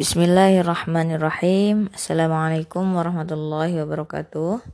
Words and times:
Bismillahirrahmanirrahim. 0.00 1.92
Assalamualaikum 1.92 2.96
warahmatullahi 2.96 3.76
wabarakatuh. 3.84 4.64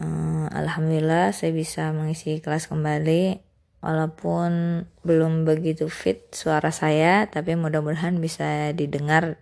Uh, 0.00 0.48
Alhamdulillah 0.48 1.36
saya 1.36 1.52
bisa 1.52 1.92
mengisi 1.92 2.40
kelas 2.40 2.72
kembali 2.72 3.44
walaupun 3.84 4.80
belum 5.04 5.44
begitu 5.44 5.92
fit 5.92 6.32
suara 6.32 6.72
saya 6.72 7.28
tapi 7.28 7.52
mudah-mudahan 7.52 8.16
bisa 8.16 8.72
didengar 8.72 9.36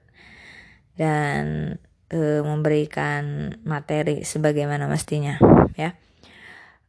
dan 0.98 1.78
uh, 2.10 2.42
memberikan 2.42 3.54
materi 3.62 4.26
sebagaimana 4.26 4.90
mestinya 4.90 5.38
ya. 5.78 5.94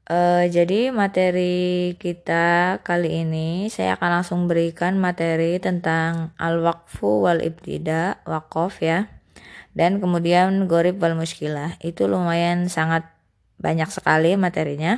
Uh, 0.09 0.49
jadi 0.49 0.89
materi 0.89 1.93
kita 2.01 2.81
kali 2.81 3.21
ini 3.21 3.69
saya 3.69 3.93
akan 3.93 4.09
langsung 4.09 4.49
berikan 4.49 4.97
materi 4.97 5.61
tentang 5.61 6.33
al-waqfu 6.41 7.29
wal 7.29 7.45
ibtida, 7.45 8.17
waqaf 8.25 8.81
ya. 8.81 9.05
Dan 9.77 10.01
kemudian 10.01 10.65
gorib 10.65 10.97
wal 10.97 11.13
muskilah. 11.13 11.77
Itu 11.85 12.09
lumayan 12.09 12.73
sangat 12.73 13.05
banyak 13.61 13.93
sekali 13.93 14.33
materinya. 14.33 14.97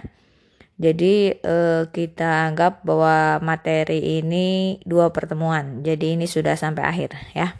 Jadi 0.79 1.43
uh, 1.43 1.91
kita 1.91 2.47
anggap 2.47 2.87
bahwa 2.87 3.43
materi 3.43 4.23
ini 4.23 4.79
dua 4.87 5.11
pertemuan. 5.11 5.83
Jadi 5.83 6.15
ini 6.15 6.23
sudah 6.23 6.55
sampai 6.55 6.87
akhir 6.87 7.19
ya. 7.35 7.59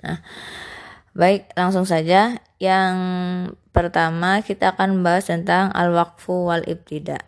Nah, 0.00 0.24
baik 1.16 1.56
langsung 1.56 1.88
saja 1.88 2.36
yang 2.60 2.94
pertama 3.72 4.44
kita 4.44 4.76
akan 4.76 5.00
membahas 5.00 5.32
tentang 5.32 5.72
al-waqfu 5.72 6.52
wal 6.52 6.64
ibtida. 6.68 7.24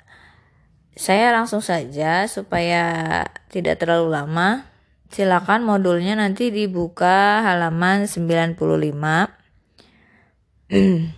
Saya 0.92 1.32
langsung 1.32 1.64
saja 1.64 2.28
supaya 2.28 3.24
tidak 3.48 3.80
terlalu 3.80 4.12
lama. 4.12 4.68
Silakan 5.08 5.64
modulnya 5.64 6.20
nanti 6.20 6.52
dibuka 6.52 7.40
halaman 7.48 8.04
95. 8.04 8.56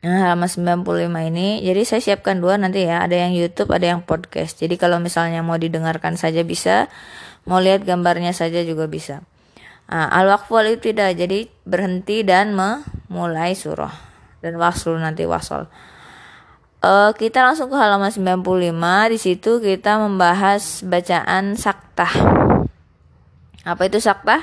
Nah, 0.00 0.32
halaman 0.32 0.48
95 0.48 1.12
ini, 1.28 1.60
jadi 1.60 1.84
saya 1.84 2.00
siapkan 2.00 2.40
dua 2.40 2.56
nanti 2.56 2.88
ya, 2.88 3.04
ada 3.04 3.12
yang 3.20 3.36
YouTube, 3.36 3.68
ada 3.68 3.84
yang 3.84 4.00
podcast. 4.00 4.56
Jadi 4.56 4.80
kalau 4.80 4.96
misalnya 4.96 5.44
mau 5.44 5.60
didengarkan 5.60 6.16
saja 6.16 6.40
bisa, 6.40 6.88
mau 7.44 7.60
lihat 7.60 7.84
gambarnya 7.84 8.32
saja 8.32 8.64
juga 8.64 8.88
bisa. 8.88 9.20
Nah, 9.90 10.06
al-waqfu 10.06 10.54
ibtida 10.70 11.10
jadi 11.10 11.50
berhenti 11.66 12.22
dan 12.22 12.54
memulai 12.54 13.58
surah 13.58 13.90
dan 14.38 14.54
waslu 14.54 14.94
nanti 14.94 15.26
wasol. 15.26 15.66
Uh, 16.78 17.10
kita 17.18 17.42
langsung 17.42 17.68
ke 17.68 17.76
halaman 17.76 18.08
95 18.08 18.40
di 19.10 19.18
situ 19.18 19.58
kita 19.58 19.98
membahas 19.98 20.86
bacaan 20.86 21.58
saktah. 21.58 22.14
Apa 23.66 23.82
itu 23.90 23.98
saktah? 23.98 24.40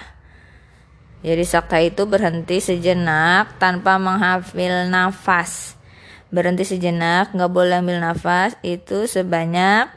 Jadi 1.24 1.48
saktah 1.48 1.80
itu 1.80 2.04
berhenti 2.04 2.60
sejenak 2.60 3.56
tanpa 3.56 3.96
menghafil 3.98 4.92
nafas. 4.92 5.80
Berhenti 6.28 6.68
sejenak, 6.68 7.32
nggak 7.32 7.52
boleh 7.56 7.80
ambil 7.80 8.04
nafas 8.04 8.60
itu 8.68 9.08
sebanyak 9.08 9.88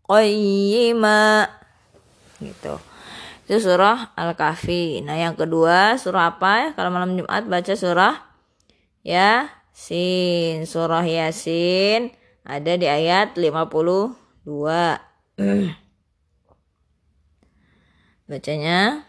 qayyima 0.02 1.46
gitu. 2.42 2.74
Itu 3.46 3.60
surah 3.60 4.16
Al-Kahfi. 4.18 5.04
Nah 5.06 5.14
yang 5.14 5.38
kedua 5.38 5.94
surah 5.94 6.34
apa 6.34 6.50
ya? 6.58 6.68
Kalau 6.74 6.90
malam 6.90 7.14
Jumat 7.14 7.46
baca 7.46 7.74
surah 7.78 8.18
Yasin. 9.06 10.66
Surah 10.66 11.06
Yasin 11.06 12.10
ada 12.42 12.72
di 12.74 12.90
ayat 12.90 13.38
52 13.38 14.48
Bacanya 18.24 19.04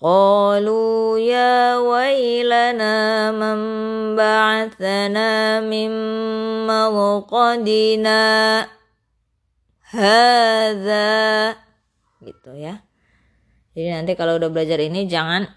Qalu 0.00 1.20
ya 1.28 1.76
wailana 1.76 3.28
man 3.36 3.60
ba'athana 4.16 5.60
min 5.60 5.92
mawqadina 6.64 8.18
hadza 9.92 11.52
gitu 12.24 12.56
ya. 12.56 12.80
Jadi 13.76 13.88
nanti 13.92 14.16
kalau 14.16 14.40
udah 14.40 14.48
belajar 14.48 14.80
ini 14.80 15.04
jangan 15.04 15.52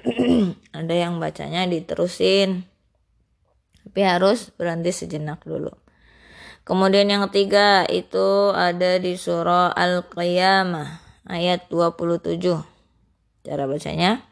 ada 0.80 0.94
yang 0.96 1.20
bacanya 1.20 1.68
diterusin. 1.68 2.64
Tapi 3.84 4.00
harus 4.00 4.48
berhenti 4.56 4.96
sejenak 4.96 5.44
dulu. 5.44 5.83
Kemudian 6.64 7.12
yang 7.12 7.28
ketiga 7.28 7.84
itu 7.92 8.48
ada 8.56 8.96
di 8.96 9.20
surah 9.20 9.76
Al-Qiyamah 9.76 11.04
ayat 11.28 11.68
27. 11.68 12.40
Cara 13.44 13.68
bacanya. 13.68 14.24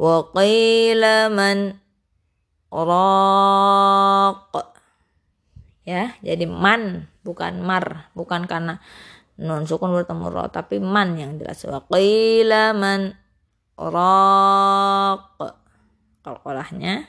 Wa 0.00 0.32
qila 0.32 1.28
man 1.28 1.76
raq. 2.72 4.44
Ya 5.84 6.16
jadi 6.24 6.48
man 6.48 7.12
bukan 7.20 7.60
mar 7.60 8.10
bukan 8.16 8.48
karena 8.48 8.80
nun 9.36 9.68
sukun 9.68 9.92
bertemu 9.92 10.32
ro 10.32 10.48
tapi 10.48 10.80
man 10.80 11.20
yang 11.20 11.36
jelas. 11.36 11.60
Wa 11.68 11.84
qila 11.92 12.72
man 12.72 13.20
raq. 13.76 15.36
Qalqalahnya 16.24 17.06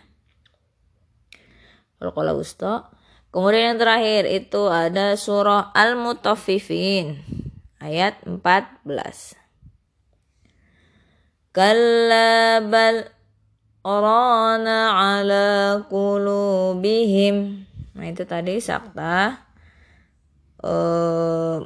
qalqalah 1.97 2.35
usta 2.37 2.96
Kemudian 3.27 3.75
yang 3.75 3.79
terakhir 3.79 4.23
itu 4.25 4.71
ada 4.71 5.13
surah 5.19 5.69
Al-Mutaffifin 5.75 7.21
ayat 7.77 8.23
14. 8.25 8.81
Kalla 11.53 12.61
bal 12.63 13.17
ala 13.87 15.47
kulubihim. 15.87 17.67
Nah 17.95 18.05
itu 18.05 18.23
tadi 18.27 18.59
sakta. 18.59 19.47
Eh, 20.57 21.57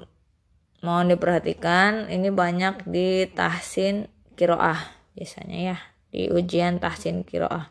mohon 0.84 1.08
diperhatikan 1.08 2.12
ini 2.12 2.28
banyak 2.30 2.84
di 2.86 3.26
tahsin 3.32 4.12
kiroah 4.36 4.78
biasanya 5.16 5.58
ya 5.74 5.78
di 6.12 6.28
ujian 6.28 6.78
tahsin 6.84 7.24
kiroah. 7.24 7.71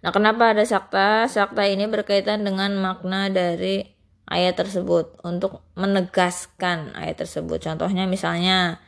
Nah, 0.00 0.10
kenapa 0.16 0.56
ada 0.56 0.64
sakta? 0.64 1.28
Sakta 1.28 1.68
ini 1.68 1.84
berkaitan 1.84 2.40
dengan 2.44 2.72
makna 2.80 3.28
dari 3.28 3.84
ayat 4.30 4.56
tersebut 4.56 5.20
untuk 5.26 5.60
menegaskan 5.76 6.96
ayat 6.96 7.26
tersebut. 7.26 7.60
Contohnya 7.60 8.08
misalnya 8.08 8.80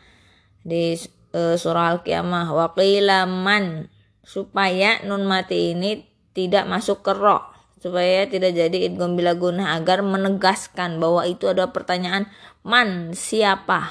di 0.64 0.96
uh, 1.34 1.58
surah 1.58 1.98
Al-Qiyamah 1.98 2.48
waqilaman 2.54 3.90
supaya 4.22 5.02
nun 5.02 5.26
mati 5.26 5.74
ini 5.74 6.06
tidak 6.32 6.64
masuk 6.70 7.02
ke 7.02 7.12
roh 7.12 7.42
supaya 7.82 8.30
tidak 8.30 8.54
jadi 8.54 8.86
idgham 8.86 9.18
bila 9.18 9.34
guna 9.34 9.74
agar 9.74 10.06
menegaskan 10.06 11.02
bahwa 11.02 11.26
itu 11.26 11.50
adalah 11.50 11.74
pertanyaan 11.74 12.30
man 12.62 13.10
siapa 13.10 13.90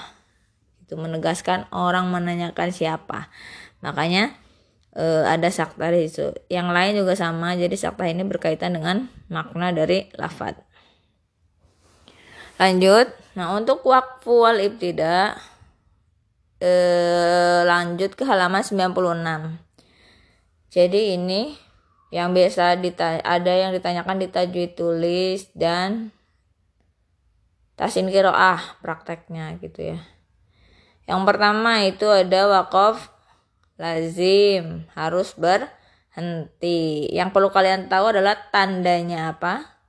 itu 0.87 0.95
menegaskan 0.95 1.67
orang 1.75 2.07
menanyakan 2.07 2.71
siapa 2.71 3.27
makanya 3.83 4.31
e, 4.95 5.05
ada 5.27 5.49
sakta 5.51 5.91
di 5.91 6.07
situ. 6.07 6.31
Yang 6.47 6.67
lain 6.71 6.93
juga 7.03 7.13
sama 7.19 7.55
jadi 7.55 7.75
sakta 7.75 8.07
ini 8.07 8.23
berkaitan 8.23 8.75
dengan 8.75 9.11
makna 9.27 9.71
dari 9.75 10.11
lafad 10.15 10.59
lanjut. 12.61 13.09
Nah 13.33 13.57
untuk 13.57 13.81
wakfu 13.81 14.45
wal 14.45 14.61
ibtida 14.61 15.33
e, 16.61 16.71
lanjut 17.65 18.13
ke 18.13 18.21
halaman 18.21 18.61
96 18.61 19.71
jadi 20.71 21.19
ini 21.19 21.59
yang 22.15 22.31
biasa 22.31 22.79
ada 23.23 23.53
yang 23.55 23.75
ditanyakan 23.75 24.23
di 24.23 24.27
tajwid 24.31 24.79
tulis 24.79 25.51
dan 25.51 26.15
tasin 27.75 28.07
kiroah 28.07 28.79
prakteknya 28.79 29.59
gitu 29.59 29.95
ya. 29.95 29.99
Yang 31.11 31.21
pertama 31.27 31.83
itu 31.83 32.07
ada 32.07 32.47
wakaf 32.47 33.10
lazim. 33.81 34.85
Harus 34.93 35.33
berhenti. 35.33 37.09
Yang 37.09 37.33
perlu 37.33 37.49
kalian 37.49 37.89
tahu 37.89 38.13
adalah 38.13 38.37
tandanya 38.53 39.33
apa 39.33 39.81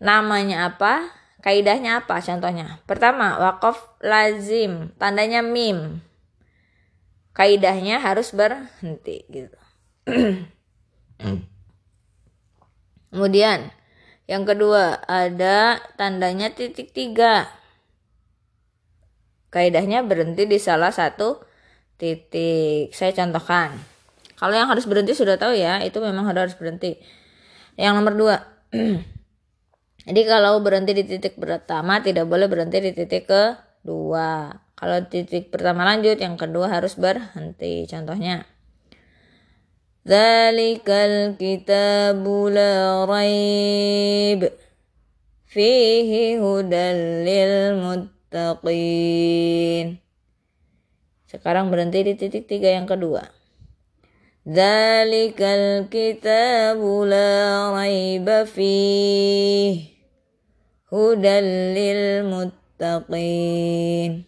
namanya 0.00 0.72
apa 0.72 1.12
kaidahnya 1.44 2.00
apa 2.00 2.24
contohnya. 2.24 2.80
Pertama 2.88 3.36
wakaf 3.36 4.00
lazim. 4.00 4.96
Tandanya 4.96 5.44
mim. 5.44 6.00
Kaidahnya 7.36 8.00
harus 8.00 8.32
berhenti 8.32 9.28
gitu. 9.28 9.60
Kemudian 13.12 13.72
yang 14.28 14.44
kedua 14.44 15.00
ada 15.08 15.80
tandanya 15.96 16.52
titik 16.52 16.92
tiga. 16.92 17.48
Kaidahnya 19.48 20.04
berhenti 20.04 20.44
di 20.44 20.60
salah 20.60 20.92
satu 20.92 21.47
titik. 21.98 22.94
Saya 22.94 23.12
contohkan. 23.12 23.74
Kalau 24.38 24.54
yang 24.54 24.70
harus 24.70 24.86
berhenti 24.86 25.18
sudah 25.18 25.34
tahu 25.34 25.58
ya 25.58 25.82
itu 25.82 25.98
memang 25.98 26.30
harus 26.30 26.54
berhenti. 26.54 26.96
Yang 27.74 27.92
nomor 27.98 28.14
dua. 28.14 28.36
Jadi 30.08 30.22
kalau 30.24 30.62
berhenti 30.64 30.94
di 30.96 31.04
titik 31.04 31.36
pertama 31.36 32.00
tidak 32.00 32.24
boleh 32.30 32.48
berhenti 32.48 32.80
di 32.80 32.94
titik 32.94 33.28
kedua. 33.28 34.48
Kalau 34.78 34.98
titik 35.10 35.50
pertama 35.50 35.82
lanjut 35.84 36.16
yang 36.22 36.38
kedua 36.38 36.70
harus 36.70 36.94
berhenti. 36.94 37.84
Contohnya. 37.90 38.46
Zalikal 40.06 41.34
kitabu 41.36 42.48
la 42.48 43.04
raib. 43.04 44.48
Fihi 45.50 46.38
hudan 46.38 47.26
lil 47.26 47.76
muttaqin. 47.82 48.48
Sekarang 51.28 51.68
berhenti 51.68 52.00
di 52.00 52.16
titik 52.16 52.48
tiga 52.48 52.72
yang 52.72 52.88
kedua. 52.88 53.20
Zalikal 54.48 55.92
kitabu 55.92 57.04
la 57.04 57.68
raiba 57.76 58.48
fih 58.48 59.92
muttaqin. 62.24 64.24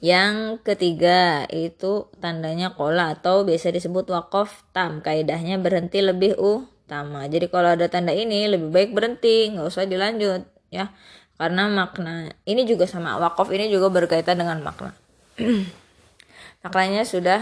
Yang 0.00 0.36
ketiga 0.66 1.46
itu 1.52 2.08
tandanya 2.18 2.74
kola 2.74 3.14
atau 3.14 3.46
biasa 3.46 3.70
disebut 3.70 4.10
wakof 4.10 4.66
tam. 4.74 4.98
Kaidahnya 4.98 5.62
berhenti 5.62 6.02
lebih 6.02 6.34
utama. 6.40 7.30
Jadi 7.30 7.46
kalau 7.52 7.78
ada 7.78 7.86
tanda 7.86 8.10
ini 8.10 8.50
lebih 8.50 8.74
baik 8.74 8.90
berhenti, 8.96 9.54
nggak 9.54 9.68
usah 9.68 9.86
dilanjut 9.86 10.42
ya. 10.72 10.90
Karena 11.40 11.72
makna 11.72 12.28
ini 12.44 12.68
juga 12.68 12.84
sama 12.84 13.16
wakof 13.16 13.48
ini 13.48 13.72
juga 13.72 13.88
berkaitan 13.88 14.36
dengan 14.36 14.60
makna. 14.60 14.92
Maknanya 16.64 17.08
sudah 17.08 17.40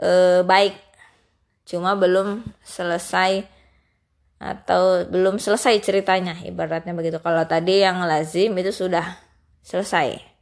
e, 0.00 0.40
baik, 0.40 0.72
cuma 1.68 1.92
belum 2.00 2.40
selesai 2.64 3.44
atau 4.40 5.04
belum 5.04 5.36
selesai 5.36 5.84
ceritanya 5.84 6.40
ibaratnya 6.48 6.96
begitu. 6.96 7.20
Kalau 7.20 7.44
tadi 7.44 7.84
yang 7.84 8.00
lazim 8.08 8.56
itu 8.56 8.72
sudah 8.72 9.20
selesai 9.60 10.34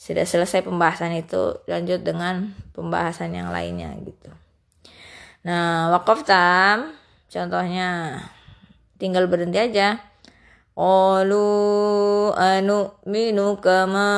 sudah 0.00 0.24
selesai 0.24 0.64
pembahasan 0.64 1.12
itu 1.12 1.60
lanjut 1.68 2.00
dengan 2.00 2.56
pembahasan 2.72 3.36
yang 3.36 3.52
lainnya 3.52 3.92
gitu 4.00 4.32
nah 5.44 5.92
wakaf 5.92 6.24
tam 6.24 6.96
contohnya 7.28 8.16
tinggal 8.96 9.28
berhenti 9.28 9.60
aja 9.60 10.00
Anu 10.80 12.80
minu 13.04 13.60
kama 13.60 14.08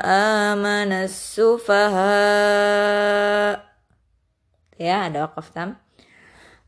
amanas 0.00 1.36
sufaha 1.36 2.16
ya 4.80 5.12
ada 5.12 5.28
wakaf 5.28 5.52
tam. 5.52 5.76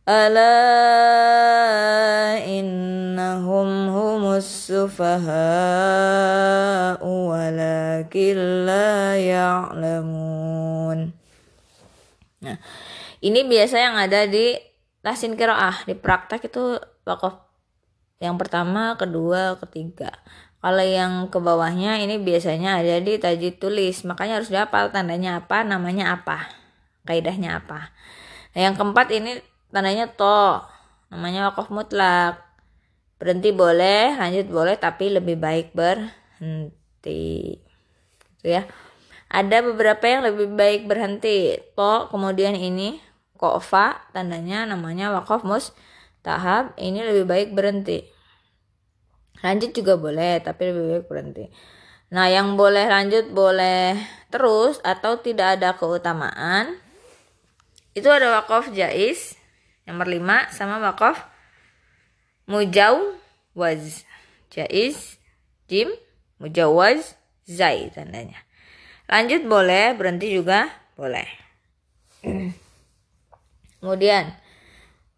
ala 0.05 0.53
innahum 2.45 3.97
humus 3.97 4.69
sufaha 4.69 5.41
walakin 7.01 8.69
la 8.69 9.17
ya'lamun 9.17 11.17
nah 12.45 12.61
ini 13.25 13.41
biasa 13.49 13.77
yang 13.81 13.97
ada 13.97 14.29
di 14.29 14.53
tasin 15.01 15.33
kiroah 15.33 15.89
di 15.89 15.97
praktek 15.97 16.53
itu 16.53 16.77
wakaf 17.09 17.50
yang 18.21 18.37
pertama 18.37 18.95
kedua 19.01 19.57
ketiga. 19.65 20.13
Kalau 20.61 20.85
yang 20.85 21.33
ke 21.33 21.41
bawahnya 21.41 22.05
ini 22.05 22.21
biasanya 22.21 22.85
ada 22.85 23.01
di 23.01 23.17
tajid 23.17 23.57
tulis. 23.57 24.05
Makanya 24.05 24.39
harus 24.39 24.53
dihafal 24.53 24.93
tandanya 24.93 25.41
apa 25.41 25.65
namanya 25.65 26.21
apa 26.21 26.53
kaidahnya 27.09 27.65
apa. 27.65 27.89
Nah 28.53 28.61
yang 28.61 28.77
keempat 28.77 29.09
ini 29.17 29.41
tandanya 29.73 30.13
to 30.13 30.61
namanya 31.09 31.49
wakaf 31.49 31.73
mutlak. 31.73 32.45
Berhenti 33.17 33.57
boleh 33.57 34.17
lanjut 34.21 34.53
boleh 34.53 34.77
tapi 34.77 35.09
lebih 35.09 35.41
baik 35.41 35.73
berhenti. 35.73 37.57
Gitu 38.37 38.47
ya. 38.47 38.69
Ada 39.33 39.65
beberapa 39.65 40.05
yang 40.05 40.29
lebih 40.29 40.53
baik 40.53 40.85
berhenti. 40.85 41.57
To 41.73 42.13
kemudian 42.13 42.53
ini 42.53 43.01
kofa 43.41 44.13
tandanya 44.13 44.69
namanya 44.69 45.09
wakaf 45.09 45.41
mus 45.41 45.73
tahap 46.21 46.77
ini 46.77 47.01
lebih 47.05 47.25
baik 47.29 47.49
berhenti. 47.57 48.05
Lanjut 49.41 49.73
juga 49.73 49.97
boleh 49.97 50.41
tapi 50.45 50.69
lebih 50.69 50.85
baik 50.97 51.07
berhenti. 51.09 51.45
Nah 52.11 52.27
yang 52.27 52.59
boleh 52.59 52.91
lanjut 52.91 53.31
boleh 53.31 53.97
terus 54.29 54.83
atau 54.83 55.21
tidak 55.23 55.61
ada 55.61 55.79
keutamaan. 55.79 56.77
Itu 57.97 58.11
ada 58.11 58.41
wakaf 58.41 58.71
jais 58.75 59.39
nomor 59.89 60.07
5 60.07 60.55
sama 60.55 60.79
wakaf 60.83 61.27
mujawaz. 62.51 64.05
Jaiz 64.51 65.23
jim 65.71 65.87
mujawaz 66.43 67.15
zai 67.47 67.87
tandanya. 67.95 68.43
Lanjut 69.07 69.47
boleh 69.47 69.95
berhenti 69.95 70.35
juga 70.35 70.71
boleh. 70.99 71.27
Kemudian 73.81 74.35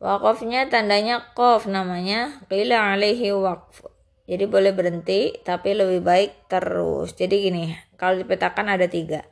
wakafnya 0.03 0.67
tandanya 0.67 1.31
kof 1.39 1.71
namanya. 1.71 2.43
Qila 2.51 2.99
alaihi 2.99 3.31
waqf. 3.31 3.87
Jadi 4.27 4.45
boleh 4.51 4.75
berhenti 4.75 5.39
tapi 5.47 5.79
lebih 5.79 6.03
baik 6.03 6.51
terus. 6.51 7.15
Jadi 7.15 7.49
gini 7.49 7.65
kalau 7.95 8.19
dipetakan 8.19 8.67
ada 8.67 8.91
tiga. 8.91 9.23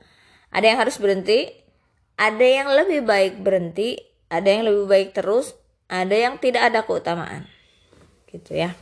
Ada 0.55 0.75
yang 0.75 0.79
harus 0.79 1.03
berhenti 1.03 1.51
ada 2.15 2.47
yang 2.47 2.71
lebih 2.71 3.03
baik 3.03 3.43
berhenti 3.43 3.99
ada 4.31 4.47
yang 4.47 4.63
lebih 4.71 4.87
baik 4.87 5.09
terus 5.11 5.59
ada 5.91 6.15
yang 6.15 6.39
tidak 6.39 6.71
ada 6.71 6.87
keutamaan. 6.87 7.51
Gitu 8.31 8.55
ya. 8.55 8.79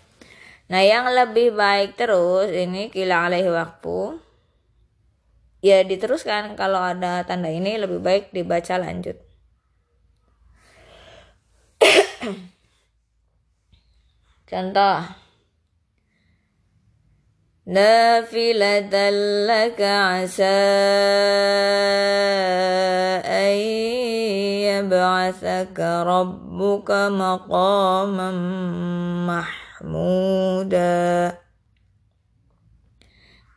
Nah 0.68 0.84
yang 0.84 1.08
lebih 1.08 1.56
baik 1.56 1.96
terus 1.96 2.52
ini 2.52 2.92
kila 2.92 3.32
alaihi 3.32 3.48
waktu 3.48 4.20
ya 5.64 5.82
diteruskan 5.82 6.54
kalau 6.54 6.78
ada 6.78 7.24
tanda 7.24 7.50
ini 7.50 7.80
lebih 7.80 7.98
baik 7.98 8.30
dibaca 8.30 8.78
lanjut 8.78 9.27
contoh. 14.50 15.28
Nafilatan 17.68 19.44
laka 19.44 20.24
asa 20.24 20.56
yab'atsaka 24.88 26.08
rabbuka 26.08 27.12
maqaman 27.12 28.38
mahmuda. 29.28 31.36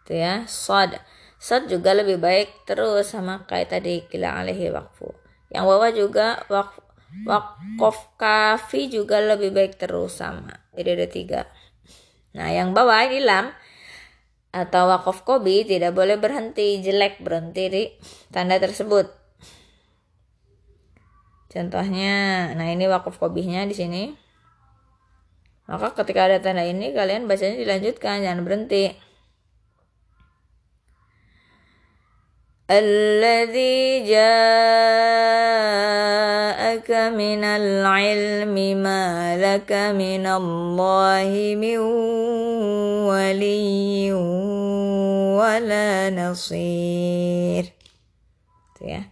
Itu 0.04 0.12
ya 0.12 0.44
sod 0.44 1.00
sod 1.40 1.72
juga 1.72 1.96
lebih 1.96 2.20
baik 2.20 2.68
terus 2.68 3.16
sama 3.16 3.48
kayak 3.48 3.72
tadi 3.72 4.04
kila 4.12 4.44
alaihi 4.44 4.70
wakfu 4.70 5.10
yang 5.50 5.64
bawah 5.64 5.90
juga 5.90 6.44
wakfu 6.52 6.81
Wakof 7.25 8.19
kafi 8.21 8.93
juga 8.93 9.23
lebih 9.23 9.55
baik 9.55 9.81
terus 9.81 10.21
sama. 10.21 10.53
Jadi 10.77 10.89
ada 10.93 11.07
tiga. 11.09 11.41
Nah 12.37 12.53
yang 12.53 12.77
bawah 12.77 13.01
ini 13.09 13.25
lam 13.25 13.49
atau 14.53 14.89
wakof 14.89 15.25
kobi 15.25 15.65
tidak 15.65 15.97
boleh 15.97 16.21
berhenti 16.21 16.81
jelek 16.85 17.25
berhenti 17.25 17.65
di 17.73 17.83
tanda 18.29 18.61
tersebut. 18.61 19.09
Contohnya, 21.49 22.53
nah 22.53 22.69
ini 22.69 22.85
wakof 22.85 23.17
kobihnya 23.17 23.65
di 23.65 23.73
sini. 23.73 24.03
Maka 25.65 25.97
ketika 25.97 26.29
ada 26.29 26.37
tanda 26.39 26.69
ini 26.69 26.93
kalian 26.93 27.25
bacanya 27.25 27.57
dilanjutkan 27.57 28.21
jangan 28.21 28.45
berhenti. 28.45 29.07
الذي 32.67 34.11
جاءك 34.11 36.00
من 37.01 37.41
العلم 37.41 38.57
ما 38.85 39.33
لك 39.41 39.73
من 39.97 40.25
الله 40.29 41.33
من 41.57 41.79
ولي 43.09 44.13
ولا 45.41 45.89
نصير 46.13 47.65
ya. 48.85 49.09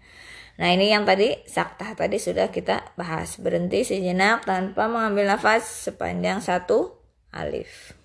Nah 0.54 0.70
ini 0.70 0.92
yang 0.94 1.02
tadi 1.02 1.34
saktah 1.48 1.98
tadi 1.98 2.20
sudah 2.20 2.52
kita 2.52 2.94
bahas 2.94 3.42
berhenti 3.42 3.82
sejenak 3.82 4.46
tanpa 4.46 4.86
mengambil 4.86 5.34
nafas 5.34 5.90
sepanjang 5.90 6.38
satu 6.38 6.94
alif. 7.34 7.96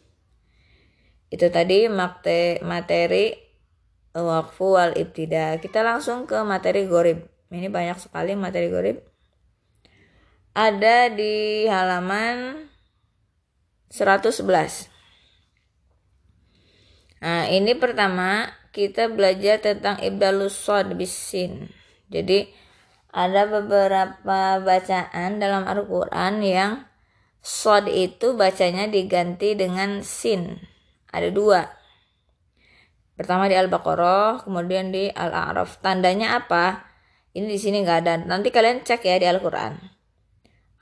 Itu 1.29 1.53
tadi 1.53 1.85
materi 1.85 3.37
wakfu 4.17 4.65
wal 4.73 4.97
ibtida. 4.97 5.61
Kita 5.61 5.85
langsung 5.85 6.25
ke 6.25 6.41
materi 6.41 6.89
gorib. 6.89 7.21
Ini 7.53 7.69
banyak 7.69 8.01
sekali 8.01 8.33
materi 8.33 8.73
gorib. 8.73 8.97
Ada 10.54 11.10
di 11.10 11.66
halaman 11.66 12.70
111. 13.90 14.86
Nah, 17.18 17.50
ini 17.50 17.74
pertama 17.74 18.54
kita 18.70 19.10
belajar 19.10 19.58
tentang 19.58 19.98
ibdalus 19.98 20.54
sod 20.54 20.94
bisin. 20.94 21.74
Jadi 22.06 22.46
ada 23.10 23.50
beberapa 23.50 24.62
bacaan 24.62 25.42
dalam 25.42 25.66
Al-Quran 25.66 26.38
yang 26.46 26.86
sod 27.42 27.90
itu 27.90 28.38
bacanya 28.38 28.86
diganti 28.86 29.58
dengan 29.58 30.06
sin. 30.06 30.62
Ada 31.10 31.34
dua 31.34 31.66
Pertama 33.14 33.46
di 33.46 33.54
Al-Baqarah, 33.54 34.42
kemudian 34.42 34.90
di 34.90 35.06
Al-A'raf. 35.06 35.78
Tandanya 35.78 36.34
apa? 36.34 36.82
Ini 37.30 37.46
di 37.46 37.58
sini 37.62 37.86
nggak 37.86 37.98
ada. 38.02 38.14
Nanti 38.22 38.50
kalian 38.50 38.82
cek 38.82 39.06
ya 39.06 39.22
di 39.22 39.26
Al-Quran. 39.30 39.93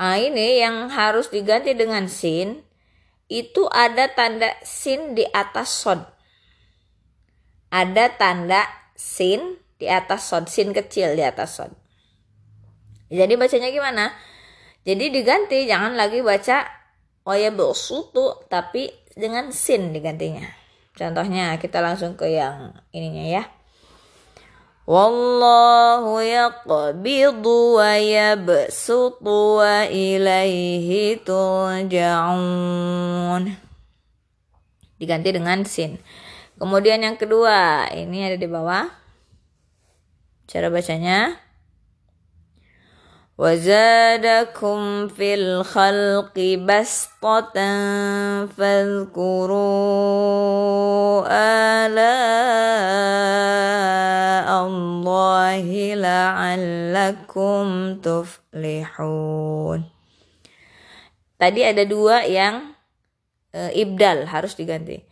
Nah, 0.02 0.18
ini 0.18 0.59
yang 0.59 0.90
harus 0.90 1.30
diganti 1.30 1.78
dengan 1.78 2.11
sin. 2.11 2.66
Itu 3.30 3.71
ada 3.71 4.11
tanda 4.11 4.50
sin 4.66 5.14
di 5.14 5.23
atas 5.30 5.71
sod. 5.71 6.02
Ada 7.71 8.18
tanda 8.18 8.66
sin 8.99 9.62
di 9.78 9.87
atas 9.87 10.26
sod. 10.26 10.50
Sin 10.50 10.75
kecil 10.75 11.14
di 11.14 11.23
atas 11.23 11.54
sod. 11.54 11.71
Jadi 13.14 13.38
bacanya 13.38 13.71
gimana? 13.71 14.11
Jadi 14.82 15.14
diganti, 15.14 15.71
jangan 15.71 15.94
lagi 15.94 16.18
baca 16.18 16.66
Oya 17.23 17.54
Bosutu, 17.54 18.42
tapi 18.50 18.90
dengan 19.14 19.54
sin 19.54 19.94
digantinya. 19.94 20.42
Contohnya 20.99 21.54
kita 21.62 21.78
langsung 21.78 22.18
ke 22.18 22.26
yang 22.26 22.75
ininya 22.90 23.23
ya. 23.38 23.44
Wallahu 24.82 26.18
yaqbidu 26.22 27.78
wa 27.78 27.94
yabsutu 27.98 29.62
wa 29.62 29.86
ilaihi 29.86 31.22
turja'un. 31.22 32.22
Diganti 34.98 35.30
dengan 35.34 35.62
sin. 35.66 36.02
Kemudian 36.58 37.02
yang 37.02 37.18
kedua, 37.18 37.90
ini 37.90 38.22
ada 38.26 38.38
di 38.38 38.46
bawah. 38.46 38.86
Cara 40.46 40.70
bacanya 40.70 41.41
وزادكم 43.38 45.07
في 45.07 45.33
الخلق 45.33 46.33
بسطة 46.65 47.53
فاذكروا 48.57 49.57
آلاء 51.86 52.27
الله 54.65 55.95
لعلكم 55.95 57.65
تفلحون 58.01 59.81
Tadi 61.38 61.62
ada 61.62 61.86
dua 61.86 62.25
yang 62.25 62.74
e, 63.53 63.69
ibdal 63.77 64.25
harus 64.25 64.57
diganti. 64.57 65.05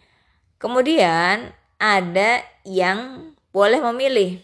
Kemudian 0.58 1.54
ada 1.78 2.42
yang 2.66 3.30
boleh 3.54 3.78
memilih 3.94 4.42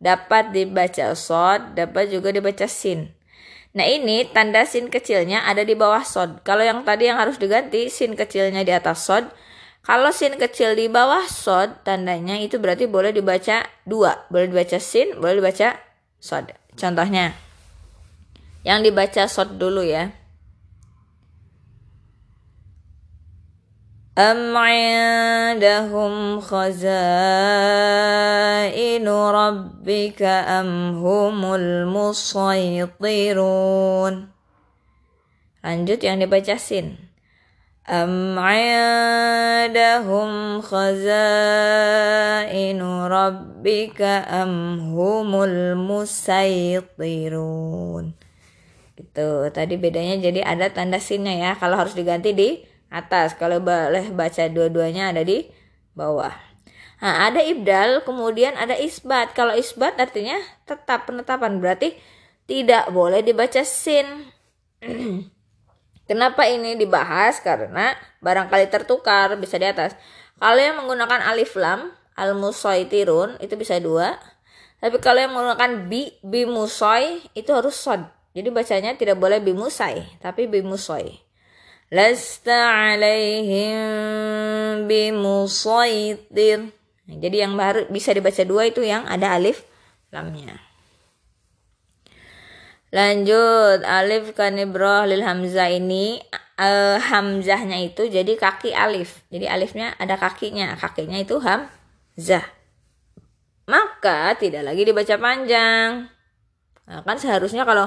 dapat 0.00 0.56
dibaca 0.56 1.12
sod, 1.12 1.76
dapat 1.76 2.08
juga 2.08 2.32
dibaca 2.32 2.64
sin. 2.64 3.12
Nah 3.70 3.86
ini 3.86 4.26
tanda 4.26 4.66
sin 4.66 4.90
kecilnya 4.90 5.46
ada 5.46 5.62
di 5.62 5.78
bawah 5.78 6.02
sod. 6.02 6.42
Kalau 6.42 6.64
yang 6.66 6.82
tadi 6.82 7.06
yang 7.06 7.20
harus 7.20 7.38
diganti 7.38 7.86
sin 7.86 8.18
kecilnya 8.18 8.66
di 8.66 8.72
atas 8.74 9.06
sod. 9.06 9.30
Kalau 9.80 10.10
sin 10.10 10.34
kecil 10.36 10.74
di 10.74 10.90
bawah 10.90 11.24
sod 11.30 11.86
tandanya 11.86 12.34
itu 12.40 12.58
berarti 12.58 12.90
boleh 12.90 13.14
dibaca 13.14 13.68
dua. 13.86 14.26
Boleh 14.32 14.50
dibaca 14.50 14.82
sin, 14.82 15.14
boleh 15.20 15.38
dibaca 15.38 15.78
sod. 16.18 16.50
Contohnya 16.74 17.36
yang 18.66 18.82
dibaca 18.82 19.30
sod 19.30 19.60
dulu 19.60 19.86
ya. 19.86 20.10
أم 24.19 24.55
عندهم 24.57 26.39
خزائن 26.39 26.87
ربك 29.11 30.21
أم 30.23 30.95
هم 31.03 31.55
المسيطرون 31.55 32.85
Lanjut 35.65 35.97
yang 35.97 36.21
dibaca 36.21 36.61
sin. 36.61 36.93
Am 37.89 38.37
indahum 38.37 40.61
khazainu 40.61 41.89
rabbika 43.09 44.29
am 44.29 44.77
humul 44.93 45.73
musaytirun. 45.73 48.13
Gitu. 48.93 49.29
Tadi 49.49 49.73
bedanya 49.81 50.21
jadi 50.21 50.45
ada 50.45 50.69
tanda 50.69 51.01
sinnya 51.01 51.33
ya. 51.33 51.57
Kalau 51.57 51.81
harus 51.81 51.97
diganti 51.97 52.37
di 52.37 52.68
atas. 52.90 53.38
Kalau 53.38 53.62
boleh 53.62 54.10
baca 54.12 54.44
dua-duanya 54.50 55.14
ada 55.14 55.22
di 55.22 55.46
bawah. 55.94 56.34
Nah 57.00 57.30
ada 57.32 57.40
ibdal 57.40 58.04
kemudian 58.04 58.58
ada 58.58 58.76
isbat. 58.76 59.32
Kalau 59.32 59.56
isbat 59.56 59.96
artinya 59.96 60.36
tetap 60.68 61.08
penetapan 61.08 61.62
berarti 61.62 61.96
tidak 62.44 62.90
boleh 62.92 63.24
dibaca 63.24 63.62
sin. 63.64 64.28
Kenapa 66.10 66.44
ini 66.50 66.74
dibahas? 66.74 67.38
Karena 67.40 67.94
barangkali 68.20 68.66
tertukar 68.68 69.38
bisa 69.38 69.56
di 69.56 69.70
atas. 69.70 69.94
Kalau 70.36 70.58
yang 70.58 70.82
menggunakan 70.82 71.22
alif 71.30 71.54
lam 71.54 71.94
al 72.18 72.34
musaitirun 72.36 73.38
itu 73.40 73.54
bisa 73.54 73.78
dua. 73.78 74.18
Tapi 74.82 74.96
kalau 74.98 75.22
yang 75.22 75.32
menggunakan 75.32 75.86
bi 75.86 76.18
bi 76.20 76.44
musoi 76.44 77.22
itu 77.38 77.54
harus 77.54 77.78
sod. 77.78 78.02
Jadi 78.30 78.48
bacanya 78.50 78.94
tidak 78.94 79.18
boleh 79.18 79.42
bimusai 79.42 80.06
tapi 80.22 80.46
bimusoi 80.46 81.29
lasta 81.90 82.94
alaihim 82.94 83.78
bimusaitir 84.86 86.70
jadi 87.18 87.50
yang 87.50 87.58
baru 87.58 87.90
bisa 87.90 88.14
dibaca 88.14 88.42
dua 88.46 88.70
itu 88.70 88.86
yang 88.86 89.02
ada 89.10 89.34
alif 89.34 89.66
lamnya. 90.14 90.54
Lanjut 92.94 93.82
alif 93.82 94.34
kanibroh 94.34 95.06
lil 95.06 95.22
hamzah 95.22 95.70
ini 95.70 96.22
uh, 96.58 96.98
hamzahnya 97.02 97.82
itu 97.82 98.06
jadi 98.06 98.30
kaki 98.38 98.70
alif. 98.70 99.26
Jadi 99.30 99.50
alifnya 99.50 99.94
ada 99.98 100.14
kakinya 100.14 100.78
kakinya 100.78 101.18
itu 101.18 101.42
hamzah. 101.42 102.46
Maka 103.66 104.34
tidak 104.38 104.66
lagi 104.66 104.82
dibaca 104.82 105.14
panjang. 105.18 106.10
Nah, 106.90 107.06
kan 107.06 107.18
seharusnya 107.22 107.62
kalau 107.62 107.86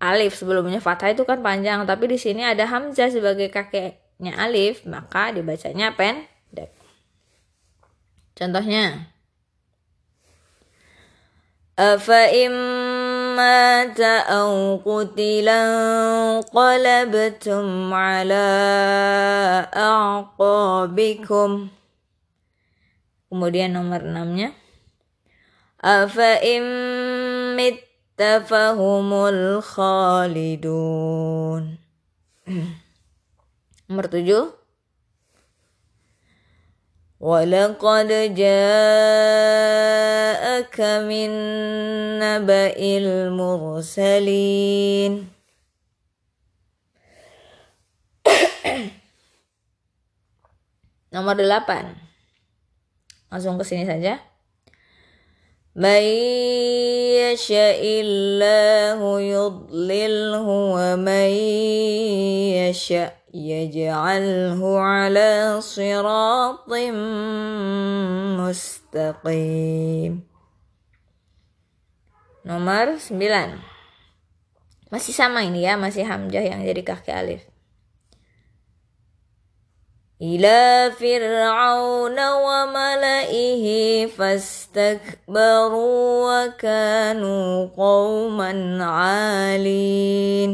alif. 0.00 0.34
Sebelumnya 0.38 0.80
fathah 0.80 1.12
itu 1.12 1.24
kan 1.28 1.42
panjang 1.44 1.84
tapi 1.84 2.08
di 2.08 2.18
sini 2.18 2.42
ada 2.46 2.66
hamzah 2.66 3.10
sebagai 3.12 3.50
kakeknya 3.52 4.32
alif 4.40 4.86
maka 4.88 5.30
dibacanya 5.30 5.92
pendek. 5.94 6.72
Contohnya 8.34 9.14
afa 11.78 12.32
imma 12.34 13.86
qutilan 14.80 15.68
qalabtum 16.48 17.92
ala 17.94 18.48
aqabikum. 19.70 21.70
Kemudian 23.30 23.70
nomor 23.74 24.02
6 24.06 24.38
nya 24.38 24.54
afa 25.84 26.40
immit 26.40 27.83
fahumul 28.19 29.63
khalidun. 29.63 30.83
Nomor 33.87 34.05
tujuh. 34.09 34.59
ولقد 37.19 38.31
جاءك 38.31 39.27
من 41.03 41.29
نبأ 42.19 42.79
المرسلين 42.79 44.47
Nomor 51.09 51.33
delapan. 51.33 51.97
Langsung 53.33 53.57
ke 53.57 53.65
sini 53.65 53.81
saja. 53.81 54.21
من 55.79 56.03
يشاء 57.31 57.81
الله 58.03 58.99
يضلله 59.21 60.47
ومن 60.75 61.29
يشاء 62.59 63.13
يجعله 63.33 64.79
على 64.79 65.61
صراط 65.61 66.69
مستقيم 68.41 70.13
Nomor 72.39 72.97
9 72.97 74.89
Masih 74.89 75.13
sama 75.13 75.45
ini 75.45 75.69
ya, 75.69 75.77
masih 75.77 76.01
Hamzah 76.01 76.41
yang 76.41 76.65
jadi 76.65 76.81
kaki 76.81 77.13
alif 77.13 77.45
إلى 80.19 80.91
فرعون 80.99 82.19
وملئه 82.19 83.65
فاستكبروا 84.11 86.03
وكانوا 86.27 87.67
قوما 87.71 88.51
عالين 88.83 90.51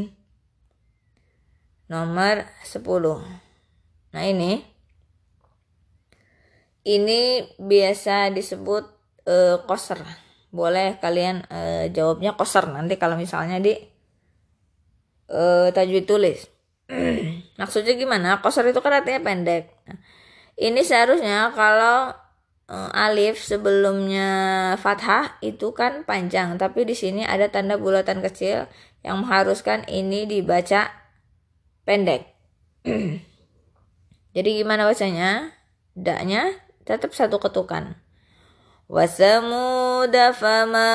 nomor 1.89 2.45
10 2.61 4.13
nah 4.13 4.25
ini 4.25 4.61
ini 6.85 7.49
biasa 7.57 8.29
disebut 8.33 8.85
uh, 9.25 9.65
koser 9.65 10.01
boleh 10.53 11.01
kalian 11.01 11.41
uh, 11.49 11.89
jawabnya 11.89 12.37
koser 12.37 12.69
nanti 12.69 13.01
kalau 13.01 13.17
misalnya 13.17 13.57
di 13.57 13.73
uh, 15.33 15.73
tajwid 15.73 16.05
tulis 16.05 16.45
Maksudnya 17.60 17.92
gimana? 17.92 18.40
Kosor 18.40 18.64
itu 18.72 18.80
kan 18.80 19.04
artinya 19.04 19.20
pendek. 19.20 19.68
Nah, 19.84 20.00
ini 20.56 20.80
seharusnya 20.80 21.52
kalau 21.52 22.16
uh, 22.72 22.90
alif 22.96 23.36
sebelumnya 23.44 24.30
fathah 24.80 25.36
itu 25.44 25.76
kan 25.76 26.08
panjang, 26.08 26.56
tapi 26.56 26.88
di 26.88 26.96
sini 26.96 27.28
ada 27.28 27.52
tanda 27.52 27.76
bulatan 27.76 28.24
kecil 28.24 28.64
yang 29.04 29.20
mengharuskan 29.20 29.84
ini 29.92 30.24
dibaca 30.24 30.88
pendek. 31.84 32.32
Jadi 34.36 34.48
gimana 34.56 34.88
bacanya? 34.88 35.52
Daknya 35.92 36.56
tetap 36.88 37.12
satu 37.12 37.36
ketukan. 37.36 37.99
وثمود 38.89 40.13
فما 40.13 40.93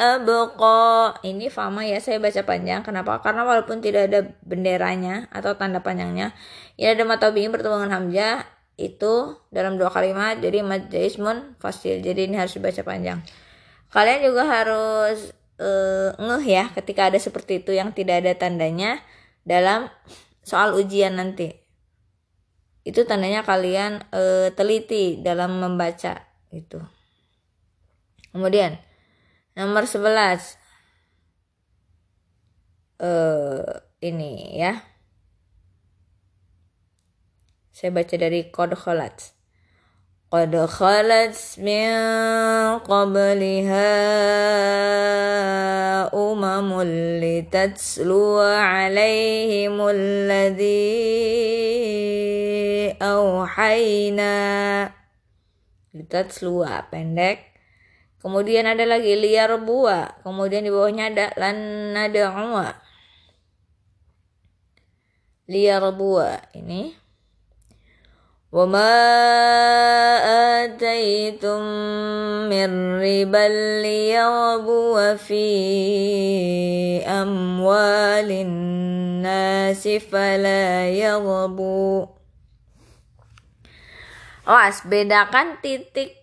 abqa 0.00 1.20
ini 1.28 1.52
fama 1.52 1.84
ya 1.84 2.00
saya 2.00 2.16
baca 2.16 2.40
panjang 2.48 2.80
kenapa 2.80 3.20
karena 3.20 3.44
walaupun 3.44 3.84
tidak 3.84 4.08
ada 4.08 4.20
benderanya 4.40 5.28
atau 5.28 5.52
tanda 5.60 5.84
panjangnya 5.84 6.32
ya 6.80 6.96
ada 6.96 7.04
mata 7.04 7.28
bingung 7.28 7.52
bertemu 7.52 7.84
dengan 7.84 7.92
hamzah 8.00 8.36
itu 8.80 9.36
dalam 9.52 9.76
dua 9.76 9.92
kalimat 9.92 10.40
jadi 10.40 10.64
majismun 10.64 11.60
fasil 11.60 12.00
jadi 12.00 12.24
ini 12.24 12.40
harus 12.40 12.56
dibaca 12.56 12.80
panjang 12.80 13.20
kalian 13.92 14.20
juga 14.24 14.42
harus 14.48 15.36
uh, 15.60 16.16
ngeh 16.16 16.44
ya 16.48 16.64
ketika 16.72 17.12
ada 17.12 17.20
seperti 17.20 17.60
itu 17.60 17.76
yang 17.76 17.92
tidak 17.92 18.24
ada 18.24 18.32
tandanya 18.40 19.04
dalam 19.44 19.92
soal 20.40 20.72
ujian 20.80 21.20
nanti 21.20 21.60
itu 22.84 23.04
tandanya 23.04 23.44
kalian 23.44 24.00
e, 24.08 24.54
teliti 24.56 25.20
dalam 25.20 25.60
membaca 25.60 26.24
itu. 26.50 26.80
Kemudian 28.32 28.78
nomor 29.58 29.84
11 29.84 30.56
eh 33.00 33.64
ini 34.00 34.56
ya. 34.56 34.80
Saya 37.72 37.90
baca 37.96 38.14
dari 38.16 38.52
kode 38.52 38.76
kholat. 38.76 39.40
قد 40.30 40.56
خلت 40.56 41.58
من 41.58 41.90
قبلها 42.78 43.90
أمم 46.14 46.82
لتتلو 47.22 48.38
عليهم 48.38 49.88
الذي 49.88 51.00
أوحينا 53.02 54.36
لتتلو 55.94 56.62
pendek 56.92 57.50
kemudian 58.22 58.68
ada 58.68 58.86
lagi 58.86 59.18
liar 59.18 59.50
buah 59.58 60.22
kemudian 60.22 60.62
di 60.62 60.70
bawahnya 60.70 61.10
ada 61.10 61.26
lan 61.34 61.56
nada 61.96 62.30
liar 65.50 65.82
buah 65.90 66.38
ini 66.54 67.00
وما 68.50 68.94
آتيتم 70.66 71.62
من 72.50 72.70
ربا 72.98 73.46
ليربو 73.82 75.16
في 75.16 75.46
أموال 77.06 78.30
الناس 78.30 79.88
فلا 79.88 80.88
يربو 80.90 82.06
Awas, 84.45 84.85
bedakan 84.85 85.57
titik 85.59 86.13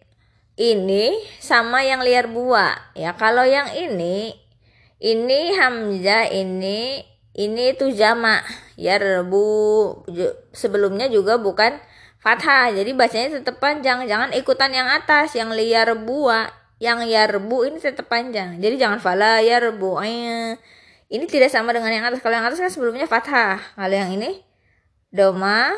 ini 0.54 1.18
sama 1.42 1.82
yang 1.82 2.06
liar 2.06 2.30
buah. 2.30 2.94
Ya, 2.94 3.18
kalau 3.18 3.42
yang 3.42 3.74
ini 3.74 4.38
ini 5.02 5.40
hamzah 5.58 6.30
ini 6.30 7.02
ini 7.34 7.62
itu 7.74 7.90
jamak. 7.90 8.46
Ya 8.78 9.02
rebu. 9.02 10.06
Sebelumnya 10.54 11.10
juga 11.10 11.42
bukan 11.42 11.82
fathah 12.22 12.70
jadi 12.70 12.94
bacanya 12.94 13.42
tetap 13.42 13.58
panjang. 13.58 14.06
Jangan 14.06 14.30
ikutan 14.38 14.70
yang 14.70 14.86
atas 14.86 15.34
yang 15.34 15.50
liar 15.50 15.90
buah. 15.98 16.48
Yang 16.82 17.14
yarbu 17.14 17.58
ini 17.70 17.78
tetap 17.78 18.10
panjang. 18.10 18.58
Jadi 18.58 18.74
jangan 18.74 18.98
fala 18.98 19.38
yarbu 19.38 20.02
ini 21.12 21.24
tidak 21.30 21.52
sama 21.52 21.70
dengan 21.70 21.94
yang 21.94 22.02
atas. 22.08 22.18
Kalau 22.18 22.34
yang 22.34 22.42
atas 22.42 22.58
kan 22.58 22.72
sebelumnya 22.74 23.06
fathah 23.06 23.60
kalau 23.78 23.94
yang 23.94 24.10
ini 24.14 24.42
doma 25.14 25.70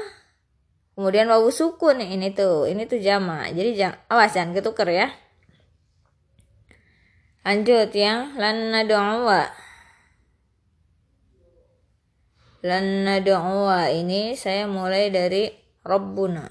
kemudian 0.94 1.26
wawu 1.26 1.50
sukun 1.50 1.98
ini 1.98 2.30
tuh 2.32 2.70
ini 2.70 2.86
tuh 2.86 3.02
jama. 3.02 3.50
Jadi 3.50 3.74
jangan 3.74 3.98
awas 4.08 4.30
jangan 4.32 4.54
ketuker 4.54 4.88
ya. 4.90 5.08
Lanjut 7.44 7.92
yang 7.92 8.40
lan 8.40 8.72
nad'uwa 8.72 9.52
lan 12.64 13.04
nad'uwa 13.04 13.92
ini 13.92 14.32
saya 14.32 14.64
mulai 14.64 15.12
dari 15.12 15.52
Rabbuna. 15.84 16.48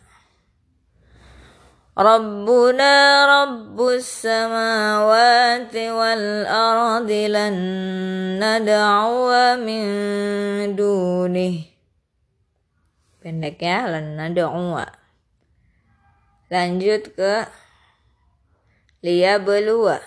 Rabbuna 1.98 2.94
Rabbus 3.26 4.06
samawati 4.22 5.90
wal 5.90 6.46
ardi 6.46 7.26
lan 7.26 7.56
nad'uwa 8.38 9.58
min 9.58 9.86
dunih 10.78 11.73
pendek 13.23 13.61
ya 13.61 13.87
lan 13.91 14.15
nad'uwa 14.15 14.87
lanjut 16.49 17.13
ke 17.13 17.49
liya 19.05 19.43
belua 19.43 20.01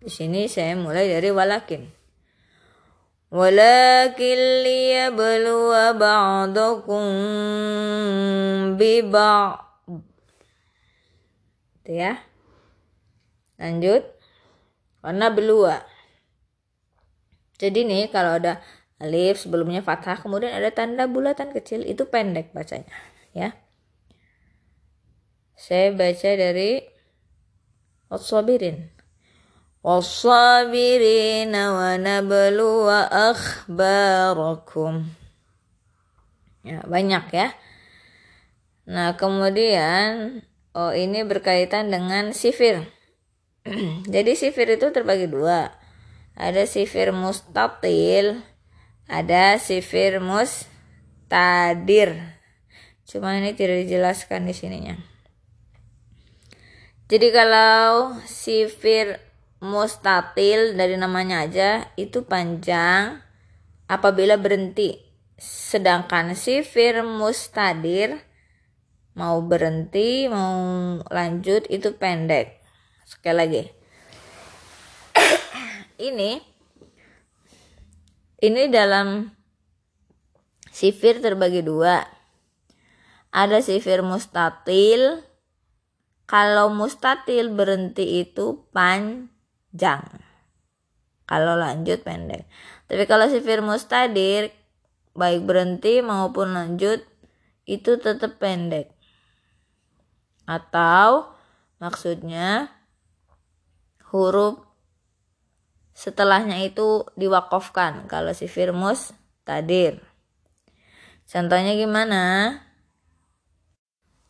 di 0.00 0.08
sini 0.12 0.46
saya 0.46 0.76
mulai 0.76 1.08
dari 1.08 1.30
walakin 1.32 1.94
ولكن 3.34 4.38
ليبلو 4.62 5.58
بعضكم 5.98 7.04
ببعض 8.78 9.58
itu 11.84 12.00
ya 12.00 12.16
lanjut 13.60 14.06
warna 15.04 15.28
belua 15.34 15.82
jadi 17.60 17.84
nih 17.84 18.08
kalau 18.08 18.40
ada 18.40 18.62
alif 18.98 19.42
sebelumnya 19.44 19.82
fathah 19.82 20.18
kemudian 20.20 20.54
ada 20.54 20.70
tanda 20.70 21.04
bulatan 21.10 21.50
kecil 21.50 21.82
itu 21.84 22.06
pendek 22.08 22.54
bacanya 22.56 22.90
ya 23.34 23.52
saya 25.54 25.94
baca 25.94 26.30
dari 26.34 26.82
Otsobirin 28.10 28.94
والصابرين 29.84 31.52
ونبلو 31.52 32.88
أخباركم 33.28 34.92
ya 36.64 36.80
banyak 36.88 37.24
ya 37.36 37.52
nah 38.88 39.12
kemudian 39.12 40.40
oh 40.72 40.96
ini 40.96 41.20
berkaitan 41.28 41.92
dengan 41.92 42.32
sifir 42.32 42.88
Jadi 44.14 44.36
sifir 44.36 44.76
itu 44.76 44.92
terbagi 44.92 45.24
dua. 45.24 45.72
Ada 46.36 46.68
sifir 46.68 47.14
mustatil, 47.14 48.44
ada 49.09 49.57
sifir 49.57 50.21
mustadir. 50.21 52.13
Cuma 53.09 53.33
ini 53.41 53.57
tidak 53.57 53.89
dijelaskan 53.89 54.45
di 54.45 54.53
sininya. 54.53 54.95
Jadi 57.09 57.33
kalau 57.33 58.13
sifir 58.29 59.17
mustatil 59.65 60.77
dari 60.77 60.93
namanya 60.93 61.41
aja 61.41 61.89
itu 61.97 62.21
panjang 62.21 63.17
apabila 63.89 64.37
berhenti. 64.37 65.01
Sedangkan 65.41 66.37
sifir 66.37 67.01
mustadir 67.01 68.21
mau 69.17 69.41
berhenti, 69.41 70.29
mau 70.29 71.01
lanjut 71.09 71.65
itu 71.73 71.97
pendek. 71.97 72.61
Sekali 73.09 73.35
lagi. 73.35 73.63
ini 76.13 76.48
ini 78.39 78.71
dalam 78.71 79.27
sifir 80.71 81.19
terbagi 81.19 81.59
dua. 81.63 82.03
Ada 83.29 83.59
sifir 83.61 84.01
mustatil. 84.01 85.21
Kalau 86.29 86.69
mustatil 86.71 87.51
berhenti 87.51 88.21
itu 88.21 88.69
panjang. 88.69 90.05
Kalau 91.29 91.53
lanjut 91.57 92.01
pendek. 92.01 92.45
Tapi 92.89 93.03
kalau 93.05 93.29
sifir 93.29 93.61
mustadir 93.61 94.49
baik 95.13 95.45
berhenti 95.45 96.01
maupun 96.01 96.53
lanjut 96.53 97.01
itu 97.65 98.01
tetap 98.01 98.41
pendek. 98.41 98.93
Atau 100.49 101.33
maksudnya 101.77 102.73
huruf 104.09 104.68
setelahnya 105.99 106.63
itu 106.63 107.03
diwakafkan 107.19 108.07
kalau 108.07 108.31
si 108.31 108.47
firmus 108.47 109.11
tadir. 109.43 109.99
Contohnya 111.27 111.75
gimana? 111.75 112.55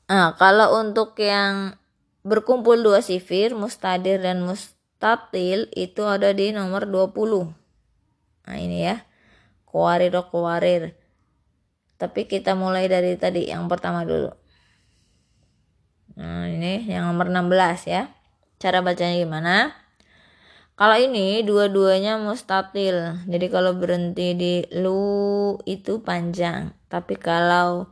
Nah, 0.10 0.34
kalau 0.42 0.82
untuk 0.82 1.14
yang 1.22 1.78
berkumpul 2.26 2.82
dua 2.82 3.06
sifir, 3.06 3.54
mustadir 3.54 4.18
dan 4.18 4.42
mustatil 4.42 5.70
itu 5.78 6.02
ada 6.10 6.34
di 6.34 6.50
nomor 6.50 6.90
20. 6.90 7.54
Nah, 8.50 8.58
ini 8.58 8.90
ya. 8.90 9.06
Kuarir 9.70 10.18
kuarir. 10.34 10.98
Tapi 12.02 12.26
kita 12.26 12.58
mulai 12.58 12.90
dari 12.90 13.14
tadi 13.14 13.46
yang 13.46 13.70
pertama 13.70 14.02
dulu. 14.02 14.34
Nah, 16.18 16.50
ini 16.50 16.90
yang 16.90 17.06
nomor 17.14 17.30
16 17.30 17.86
ya. 17.86 18.10
Cara 18.58 18.82
bacanya 18.82 19.14
gimana? 19.22 19.72
Kalau 20.80 20.96
ini 20.96 21.44
dua-duanya 21.44 22.16
mustatil. 22.16 23.20
Jadi 23.28 23.52
kalau 23.52 23.76
berhenti 23.76 24.32
di 24.32 24.64
lu 24.80 25.60
itu 25.68 26.00
panjang. 26.00 26.72
Tapi 26.88 27.20
kalau 27.20 27.92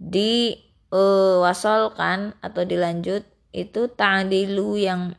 di 0.00 0.56
uh, 0.96 1.44
wasolkan 1.44 2.40
atau 2.40 2.64
dilanjut 2.64 3.28
itu 3.52 3.92
ta'dilu 3.92 4.80
yang 4.80 5.12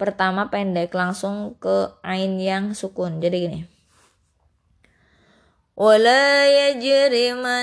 pertama 0.00 0.48
pendek 0.48 0.96
langsung 0.96 1.60
ke 1.60 1.92
ain 2.00 2.40
yang 2.40 2.72
sukun. 2.72 3.20
Jadi 3.20 3.36
gini. 3.44 3.73
ولا 5.79 6.43
يجرمنكم 6.75 7.53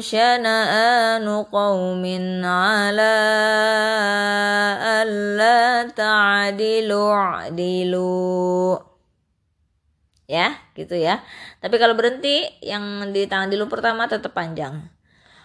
شنآن 0.00 1.26
قوم 1.42 2.04
على 2.42 3.16
ألا 4.98 5.86
تعدلوا 5.94 7.12
عدلوا 7.14 8.78
ya 10.26 10.58
gitu 10.74 10.98
ya 10.98 11.22
tapi 11.62 11.78
kalau 11.78 11.94
berhenti 11.94 12.42
yang 12.58 13.14
di 13.14 13.30
tangan 13.30 13.46
dulu 13.46 13.70
pertama 13.70 14.10
tetap 14.10 14.34
panjang 14.34 14.90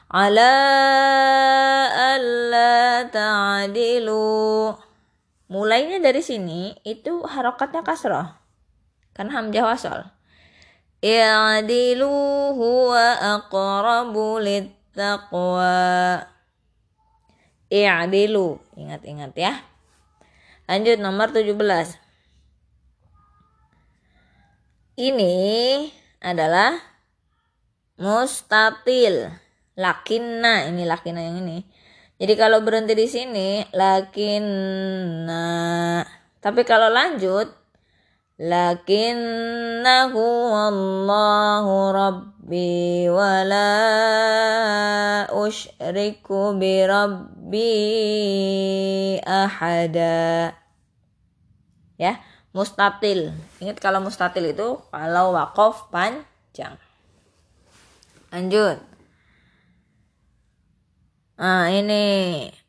ala 0.09 0.57
alla 2.17 3.05
ta'dilu 3.13 4.73
mulainya 5.53 6.01
dari 6.01 6.25
sini 6.25 6.73
itu 6.81 7.21
harokatnya 7.21 7.85
kasroh 7.85 8.25
karena 9.13 9.37
hamzah 9.37 9.69
wasol 9.69 10.01
i'dilu 11.02 12.12
huwa 12.56 13.04
aqrabu 13.40 14.40
littaqwa. 14.40 15.74
I'dilu 17.66 18.62
ingat-ingat 18.78 19.32
ya. 19.34 19.52
Lanjut 20.66 20.98
nomor 20.98 21.30
17 21.30 22.06
ini 24.96 25.84
adalah 26.24 26.80
mustatil 28.00 29.28
lakinna. 29.76 30.72
Ini 30.72 30.82
lakinna 30.88 31.20
yang 31.20 31.44
ini. 31.44 31.68
Jadi 32.16 32.32
kalau 32.32 32.64
berhenti 32.64 32.96
di 32.96 33.04
sini 33.04 33.60
lakinna. 33.76 35.44
Tapi 36.40 36.64
kalau 36.64 36.88
lanjut 36.88 37.52
wallahu 40.52 41.88
rabbi 41.88 43.08
wala 43.08 43.72
usyriku 45.32 46.52
bi 46.60 46.84
rabbi 46.84 47.72
ahada. 49.24 50.52
Ya 51.96 52.20
mustatil. 52.52 53.32
Ingat 53.56 53.80
kalau 53.80 54.04
mustatil 54.04 54.52
itu 54.52 54.84
kalau 54.92 55.32
wakof 55.32 55.88
panjang. 55.88 56.76
Lanjut. 58.28 58.84
Nah 61.40 61.72
ini 61.72 62.04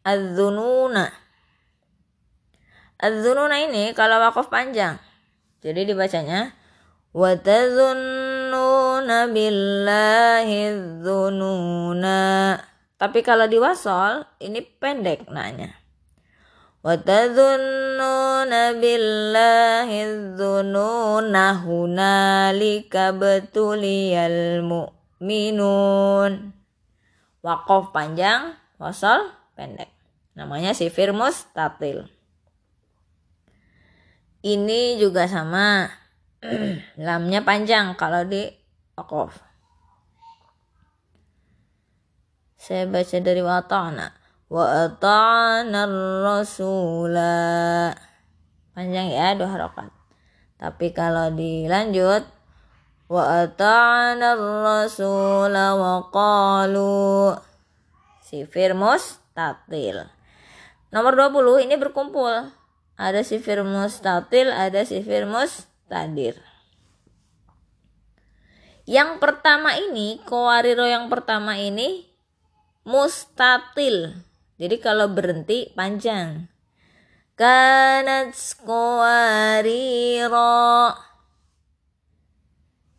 adzununa. 0.07 1.11
Adzununa 3.03 3.67
ini 3.67 3.91
kalau 3.91 4.23
wakof 4.23 4.47
panjang 4.47 5.03
jadi 5.57 5.89
dibacanya 5.89 6.53
wa 7.17 7.33
tazunnuna 7.33 9.25
billahi 9.33 10.59
dzununa. 11.01 12.21
Tapi 12.97 13.19
kalau 13.25 13.49
di 13.49 13.57
wasol 13.57 14.25
ini 14.37 14.61
pendek 14.61 15.25
nanya. 15.29 15.73
Wa 16.85 16.93
tazunnuna 16.97 18.77
billahi 18.77 20.33
dzununa 20.37 21.45
hunalika 21.65 23.17
betuliyal 23.17 24.61
mu'minun. 24.61 26.53
Wakof 27.41 27.93
panjang, 27.93 28.53
wasol 28.77 29.29
pendek. 29.57 29.89
Namanya 30.37 30.77
sifir 30.77 31.17
mustatil 31.17 32.16
ini 34.55 34.95
juga 34.95 35.27
sama. 35.27 35.91
Lamnya 37.07 37.43
panjang 37.43 37.97
kalau 37.99 38.23
di 38.23 38.45
wakof 38.95 39.47
saya 42.67 42.83
baca 42.83 43.17
dari 43.23 43.39
wata'na. 43.39 44.07
Wa 44.51 44.91
ata'na 44.91 45.87
rasula. 46.19 47.95
Panjang 48.75 49.07
ya 49.07 49.39
dua 49.39 49.55
harokat. 49.55 49.87
Tapi 50.59 50.91
kalau 50.91 51.31
dilanjut 51.31 52.27
wa 53.07 53.23
ata'na 53.47 54.35
rasula 54.35 55.79
wa 55.79 56.11
qalu. 56.11 57.39
Si 58.19 58.43
firmus 58.43 59.23
tatil. 59.31 60.03
Nomor 60.91 61.15
20 61.15 61.71
ini 61.71 61.79
berkumpul 61.79 62.51
ada 62.97 63.21
sifir 63.21 63.61
mustatil, 63.61 64.49
ada 64.49 64.81
sifir 64.81 65.29
mustadir. 65.29 66.41
Yang 68.89 69.21
pertama 69.21 69.77
ini, 69.77 70.17
kowariro 70.25 70.89
yang 70.89 71.05
pertama 71.05 71.61
ini 71.61 72.09
mustatil. 72.81 74.17
Jadi 74.57 74.81
kalau 74.81 75.13
berhenti 75.13 75.69
panjang. 75.77 76.49
Kanat 77.37 78.33
kowariro. 78.65 80.33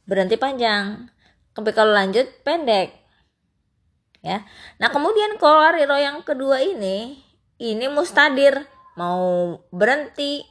Berhenti 0.07 0.39
panjang. 0.39 1.11
Tapi 1.51 1.75
kalau 1.75 1.91
lanjut 1.91 2.31
pendek. 2.47 2.95
Ya. 4.23 4.47
Nah, 4.79 4.95
kemudian 4.95 5.35
kowariro 5.43 5.99
yang 5.99 6.23
kedua 6.23 6.63
ini 6.63 7.19
ini 7.59 7.91
mustadir 7.91 8.69
mau 8.99 9.55
berhenti 9.71 10.43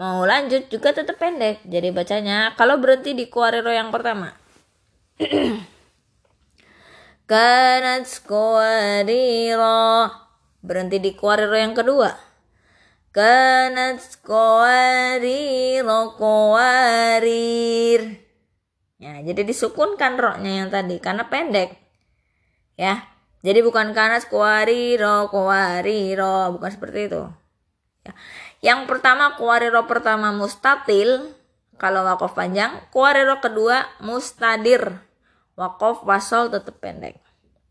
mau 0.00 0.24
lanjut 0.24 0.72
juga 0.72 0.96
tetap 0.96 1.20
pendek. 1.20 1.60
Jadi 1.68 1.92
bacanya 1.92 2.56
kalau 2.56 2.80
berhenti 2.80 3.12
di 3.12 3.28
kuariro 3.28 3.68
yang 3.68 3.92
pertama. 3.92 4.32
Kanat 7.30 8.08
kuariro 8.24 10.08
berhenti 10.64 10.96
di 10.96 11.12
kuariro 11.12 11.52
yang 11.52 11.76
kedua. 11.76 12.08
Kanat 13.12 14.24
qawarir 14.24 15.84
qawarir 16.16 18.02
ya 19.00 19.16
jadi 19.24 19.48
disukunkan 19.48 20.20
roknya 20.20 20.64
yang 20.64 20.68
tadi 20.72 20.96
karena 20.96 21.28
pendek. 21.28 21.76
Ya 22.80 23.04
jadi 23.40 23.60
bukan 23.64 23.92
kanat 23.96 24.28
qawariro 24.28 25.28
qawariro 25.32 26.52
bukan 26.56 26.70
seperti 26.72 27.08
itu 27.08 27.39
ya. 28.06 28.12
yang 28.60 28.88
pertama 28.88 29.36
qawariro 29.36 29.84
pertama 29.84 30.32
mustatil 30.32 31.36
kalau 31.80 32.04
wakof 32.04 32.36
panjang. 32.36 32.76
Qawariro 32.92 33.40
kedua 33.40 33.88
mustadir. 34.04 35.00
Wakof 35.56 36.04
wasol 36.04 36.52
tetap 36.52 36.76
pendek. 36.76 37.16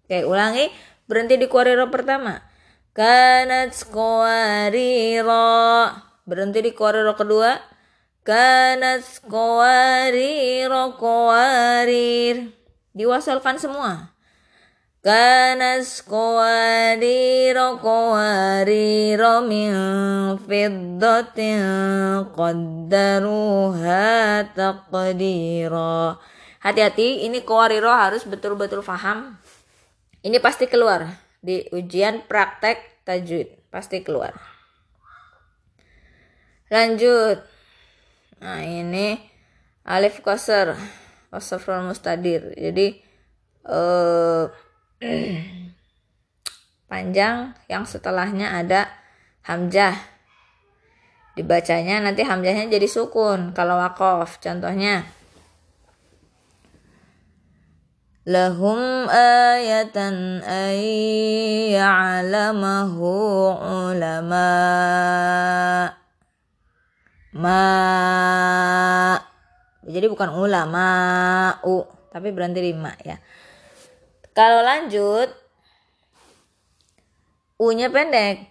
Oke 0.10 0.26
ulangi. 0.26 0.74
Berhenti 1.06 1.38
di 1.38 1.46
qawariro 1.46 1.94
pertama. 1.94 2.42
Kanat 2.98 3.78
qawariro 3.94 5.46
berhenti 6.26 6.60
di 6.66 6.74
qawariro 6.74 7.14
kedua. 7.14 7.54
Kanat 8.26 9.06
qawariro 9.30 10.98
qawarir 10.98 12.50
diwasolkan 12.98 13.62
semua 13.62 14.09
kanas 15.00 16.04
qawariro 16.04 17.80
qawariro 17.80 19.34
min 19.48 19.72
fiddatin 20.44 21.64
qaddaruha 22.36 24.06
taqdira 24.54 26.20
hati-hati 26.60 27.24
ini 27.28 27.44
qawariro 27.44 27.92
harus 27.92 28.28
betul-betul 28.28 28.84
paham 28.84 29.40
ini 30.20 30.36
pasti 30.44 30.68
keluar 30.68 31.08
di 31.40 31.64
ujian 31.72 32.28
praktek 32.28 33.08
tajwid. 33.08 33.72
Pasti 33.72 34.04
keluar. 34.04 34.36
Lanjut. 36.68 37.40
Nah 38.44 38.62
ini 38.66 39.16
alif 39.88 40.20
koser 40.20 40.76
wasafrul 41.32 41.88
mustadir. 41.88 42.52
Jadi 42.58 43.00
eh, 43.64 44.44
panjang 46.90 47.56
yang 47.72 47.88
setelahnya 47.88 48.60
ada 48.60 48.92
hamzah. 49.48 49.96
Dibacanya 51.40 52.04
nanti 52.04 52.28
hamzahnya 52.28 52.68
jadi 52.68 52.88
sukun 52.90 53.56
kalau 53.56 53.80
wakof 53.80 54.44
contohnya. 54.44 55.08
Lahum 58.28 59.08
ayatan 59.10 60.44
ay 60.44 60.84
ya'lamahu 61.80 63.08
ulama. 63.90 64.52
Ma. 67.34 67.64
Jadi 69.88 70.06
bukan 70.12 70.30
ulama 70.36 70.88
u 71.64 71.88
tapi 72.10 72.34
berhenti 72.34 72.60
di 72.62 72.74
ma 72.76 72.94
ya 73.06 73.18
kalau 74.38 74.62
lanjut, 74.62 75.34
U-nya 77.60 77.92
pendek. 77.92 78.48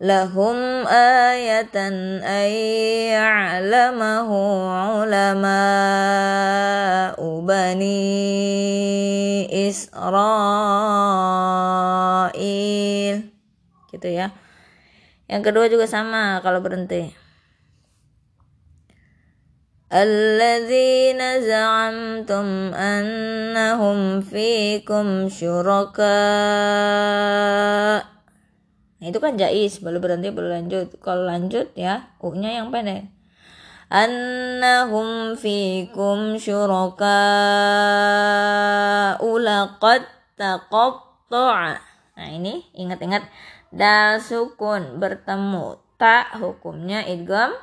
Lahum 0.00 0.88
ayatan 0.88 2.24
ayya'lamahu 2.24 4.40
ulama 5.04 5.60
bani 7.44 8.00
Israel. 9.52 10.32
Gitu 13.92 14.08
ya. 14.08 14.32
Yang 15.28 15.42
kedua 15.44 15.68
juga 15.68 15.84
sama 15.84 16.40
kalau 16.40 16.64
berhenti. 16.64 17.23
الذين 19.93 21.17
زعمتم 21.41 22.45
أنهم 22.77 24.21
فيكم 24.21 25.05
شركاء 25.33 26.05
nah, 29.01 29.07
itu 29.09 29.17
kan 29.17 29.33
jais 29.33 29.81
baru 29.81 29.97
berhenti 29.97 30.29
baru 30.29 30.61
lanjut 30.61 30.93
kalau 31.01 31.25
lanjut 31.25 31.73
ya 31.73 32.13
u 32.21 32.37
nya 32.37 32.61
yang 32.61 32.69
pendek 32.69 33.09
annahum 33.89 35.33
fikum 35.33 36.37
syuraka 36.37 37.17
ulaqad 39.25 40.05
taqatta'a 40.37 41.81
nah 42.13 42.29
ini 42.29 42.61
ingat-ingat 42.77 43.25
dal 43.73 44.21
sukun 44.21 45.01
bertemu 45.01 45.81
tak 45.97 46.37
hukumnya 46.37 47.01
idgham 47.09 47.57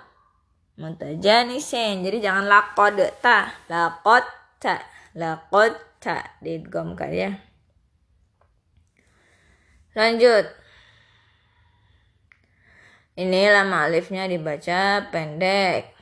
mutajanisin 0.81 2.01
jadi 2.01 2.17
jangan 2.17 2.49
lakod 2.49 2.97
ta 3.21 3.53
lakod 3.69 4.25
ta 4.57 4.81
lakod 5.13 5.77
ta 6.01 6.41
digomkan 6.41 7.13
ya 7.13 7.31
lanjut. 9.95 10.47
Ini 13.11 13.51
lama 13.51 13.91
alifnya 13.91 14.23
dibaca 14.23 15.11
pendek 15.11 16.00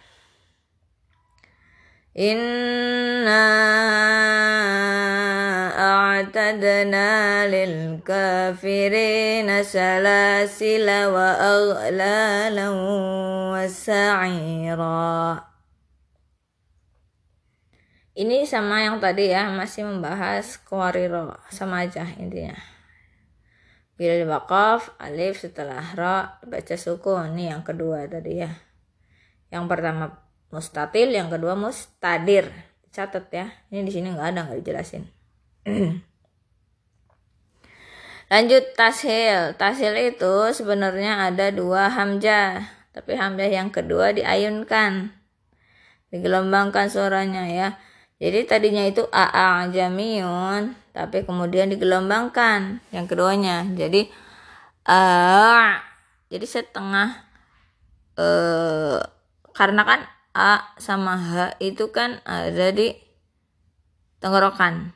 inna 2.14 3.44
أعتدنا 6.24 7.10
للكافرين 7.50 9.48
سلاسل 9.62 10.88
وأغلالا 10.88 12.68
وسعيرا 13.54 15.14
ini 18.14 18.46
sama 18.46 18.78
yang 18.86 19.02
tadi 19.02 19.34
ya 19.34 19.50
masih 19.50 19.90
membahas 19.90 20.62
kuariro 20.62 21.34
sama 21.50 21.82
aja 21.82 22.06
intinya 22.14 22.54
bila 23.98 24.38
wakaf 24.38 24.94
alif 25.02 25.42
setelah 25.42 25.82
ro 25.98 26.30
baca 26.46 26.76
sukun 26.78 27.34
ini 27.34 27.50
yang 27.50 27.66
kedua 27.66 28.06
tadi 28.06 28.38
ya 28.38 28.54
yang 29.50 29.66
pertama 29.66 30.14
mustatil 30.49 31.13
yang 31.13 31.29
kedua 31.29 31.53
mustadir 31.53 32.49
catat 32.89 33.25
ya 33.29 33.47
ini 33.69 33.85
di 33.85 33.91
sini 33.93 34.13
nggak 34.13 34.27
ada 34.33 34.39
nggak 34.49 34.59
dijelasin 34.65 35.03
Lanjut 38.29 38.77
tashil. 38.77 39.57
Tashil 39.57 40.13
itu 40.13 40.53
sebenarnya 40.53 41.33
ada 41.33 41.49
dua 41.49 41.89
hamzah, 41.89 42.61
tapi 42.93 43.17
hamzah 43.17 43.49
yang 43.49 43.73
kedua 43.73 44.13
diayunkan. 44.13 45.09
Digelombangkan 46.13 46.93
suaranya 46.93 47.49
ya. 47.49 47.81
Jadi 48.21 48.45
tadinya 48.45 48.85
itu 48.85 49.01
aa 49.09 49.65
jamiun, 49.73 50.77
tapi 50.93 51.25
kemudian 51.25 51.73
digelombangkan 51.73 52.85
yang 52.93 53.09
keduanya. 53.09 53.65
Jadi 53.73 54.13
a 54.85 55.81
jadi 56.29 56.45
setengah 56.45 57.09
eh 58.13 59.01
karena 59.57 59.81
kan 59.89 59.99
a 60.39 60.71
sama 60.79 61.19
h 61.19 61.59
itu 61.59 61.91
kan 61.91 62.23
ada 62.23 62.71
di 62.71 62.95
tenggorokan. 64.23 64.95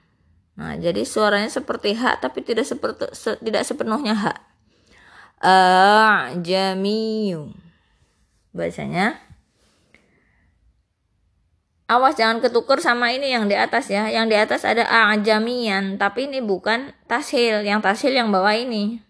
Nah, 0.54 0.78
jadi 0.78 1.02
suaranya 1.02 1.50
seperti 1.50 1.98
H 1.98 2.22
tapi 2.22 2.46
tidak 2.46 2.70
seperti 2.70 3.10
se, 3.18 3.42
tidak 3.42 3.66
sepenuhnya 3.66 4.14
H. 4.14 4.26
Ajamiyu. 5.44 7.52
Bacanya 8.54 9.18
Awas 11.84 12.16
jangan 12.16 12.40
ketuker 12.40 12.80
sama 12.80 13.12
ini 13.12 13.36
yang 13.36 13.52
di 13.52 13.60
atas 13.60 13.92
ya. 13.92 14.08
Yang 14.08 14.26
di 14.32 14.36
atas 14.40 14.62
ada 14.64 14.88
ajamian, 15.12 16.00
tapi 16.00 16.32
ini 16.32 16.40
bukan 16.40 16.96
tashil. 17.12 17.60
Yang 17.62 17.84
tashil 17.84 18.16
yang 18.16 18.32
bawah 18.32 18.56
ini. 18.56 19.04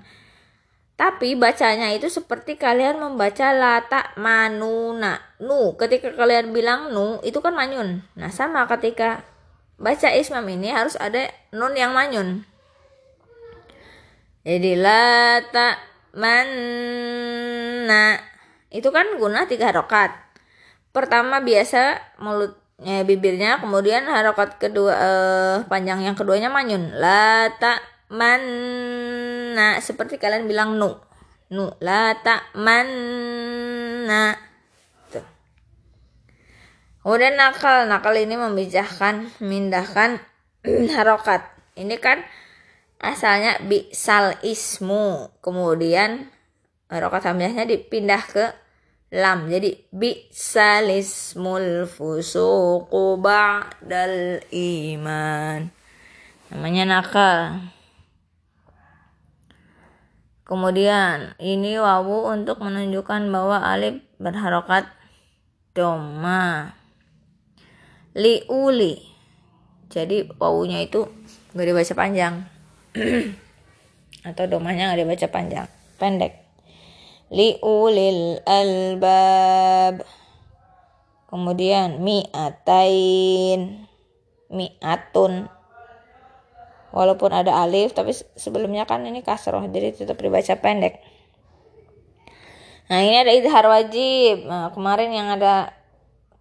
Tapi 0.93 1.33
bacanya 1.33 1.89
itu 1.89 2.05
seperti 2.05 2.53
kalian 2.53 3.01
membaca 3.01 3.49
lata 3.49 4.13
manuna. 4.13 5.17
Nu, 5.41 5.73
ketika 5.73 6.13
kalian 6.13 6.53
bilang 6.53 6.93
nu, 6.93 7.17
itu 7.25 7.41
kan 7.41 7.57
manyun. 7.57 8.05
Nah, 8.13 8.29
sama 8.29 8.69
ketika 8.69 9.25
baca 9.81 10.13
ismam 10.13 10.45
ini 10.45 10.69
harus 10.69 10.93
ada 11.01 11.33
nun 11.49 11.73
yang 11.73 11.97
manyun. 11.97 12.45
Jadi 14.45 14.77
lata 14.77 15.81
manna. 16.13 18.21
Itu 18.69 18.93
kan 18.93 19.17
guna 19.17 19.49
tiga 19.49 19.73
harokat. 19.73 20.13
Pertama 20.93 21.41
biasa 21.41 21.97
mulutnya 22.21 23.01
bibirnya, 23.01 23.57
kemudian 23.57 24.05
harokat 24.05 24.61
kedua 24.61 24.93
eh, 24.93 25.57
panjang 25.65 26.05
yang 26.05 26.13
keduanya 26.13 26.53
manyun. 26.53 26.93
Lata 27.01 27.81
manna. 28.13 29.81
Seperti 29.81 30.21
kalian 30.21 30.45
bilang 30.45 30.77
nu. 30.77 30.93
Nu. 31.49 31.73
La 31.81 32.13
tak 32.21 32.53
manna. 32.53 34.37
Kemudian 37.03 37.35
nakal. 37.35 37.89
Nakal 37.89 38.15
ini 38.15 38.39
memijahkan 38.39 39.43
memindahkan 39.43 40.23
harokat. 40.95 41.43
Ini 41.75 41.99
kan 41.99 42.23
asalnya 43.01 43.59
bisal 43.65 44.39
ismu. 44.45 45.33
Kemudian 45.43 46.31
harokat 46.87 47.27
hamzahnya 47.27 47.67
dipindah 47.67 48.23
ke 48.23 48.45
lam. 49.11 49.51
Jadi 49.51 49.89
bisal 49.91 50.95
ismul 50.95 51.89
fusuqu 51.91 53.19
ba'dal 53.19 54.39
iman. 54.47 55.67
Namanya 56.53 56.83
nakal 56.85 57.73
Kemudian 60.53 61.33
ini 61.41 61.81
wawu 61.81 62.29
untuk 62.29 62.61
menunjukkan 62.61 63.25
bahwa 63.33 63.65
alif 63.65 64.05
berharokat 64.21 64.85
doma. 65.73 66.77
Liuli. 68.13 69.01
Jadi 69.89 70.29
wawunya 70.37 70.85
itu 70.85 71.09
gak 71.57 71.65
dibaca 71.65 71.93
panjang. 71.97 72.45
Atau 74.29 74.45
domanya 74.45 74.93
gak 74.93 75.01
dibaca 75.01 75.27
panjang. 75.33 75.65
Pendek. 75.97 76.37
Liulil 77.33 78.37
albab. 78.45 80.05
Kemudian 81.33 81.97
mi'atain. 81.97 83.89
Mi'atun 84.53 85.49
walaupun 86.93 87.33
ada 87.33 87.65
alif 87.65 87.97
tapi 87.97 88.13
sebelumnya 88.13 88.85
kan 88.85 89.01
ini 89.01 89.25
kasroh 89.25 89.65
jadi 89.65 89.97
tetap 89.97 90.21
dibaca 90.21 90.53
pendek. 90.61 91.01
Nah 92.93 92.99
ini 93.01 93.17
ada 93.17 93.33
idhar 93.33 93.65
wajib. 93.65 94.45
Nah, 94.45 94.69
kemarin 94.69 95.09
yang 95.09 95.27
ada 95.33 95.73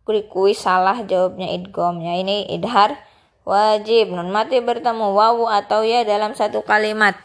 kuis 0.04 0.60
salah 0.60 1.00
jawabnya 1.00 1.48
idgomnya. 1.56 2.20
Ini 2.20 2.52
idhar 2.52 3.00
wajib. 3.48 4.12
Nun 4.12 4.28
mati 4.28 4.60
bertemu 4.60 5.16
wawu 5.16 5.48
atau 5.48 5.80
ya 5.86 6.04
dalam 6.04 6.36
satu 6.36 6.60
kalimat. 6.60 7.16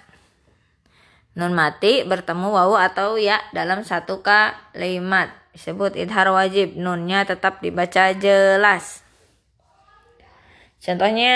Nun 1.35 1.51
mati 1.51 2.07
bertemu 2.07 2.55
wawu 2.55 2.79
atau 2.79 3.19
ya 3.19 3.43
dalam 3.51 3.83
satu 3.83 4.23
kalimat. 4.23 5.33
Disebut 5.51 5.97
idhar 5.97 6.29
wajib. 6.31 6.77
Nunnya 6.77 7.25
tetap 7.27 7.59
dibaca 7.59 8.13
jelas 8.15 9.06
Contohnya, 10.77 11.35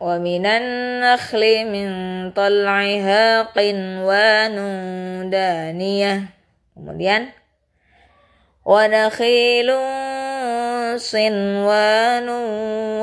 wa 0.00 0.16
minan 0.16 0.64
nakhli 1.04 1.68
min 1.68 1.88
tal'iha 2.32 3.52
qinwanun. 3.52 5.28
Kemudian, 6.72 7.30
wa 8.64 8.82
nakhilun 8.88 9.84
sinwanu 10.96 12.38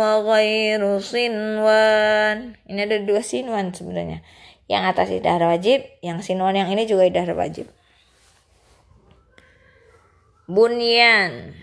wa 0.02 0.20
ghairu 0.26 0.98
sinwan. 1.00 2.58
Ini 2.66 2.80
ada 2.90 2.98
dua 3.06 3.22
sinwan 3.22 3.72
sebenarnya. 3.72 4.26
Yang 4.68 4.84
atas 4.92 5.08
idhar 5.14 5.40
wajib, 5.46 5.86
yang 6.04 6.20
sinwan 6.26 6.58
yang 6.58 6.68
ini 6.74 6.84
juga 6.90 7.08
idhar 7.08 7.32
wajib. 7.38 7.70
Bunyan 10.48 11.54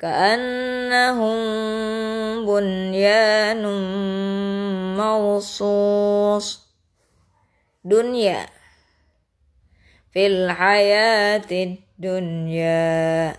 كأنهم 0.00 1.36
بنيان 2.46 3.62
مرصوص 4.96 6.70
dunya 7.80 8.44
fil 10.12 10.52
hayati 10.52 11.80
dunya 11.96 13.32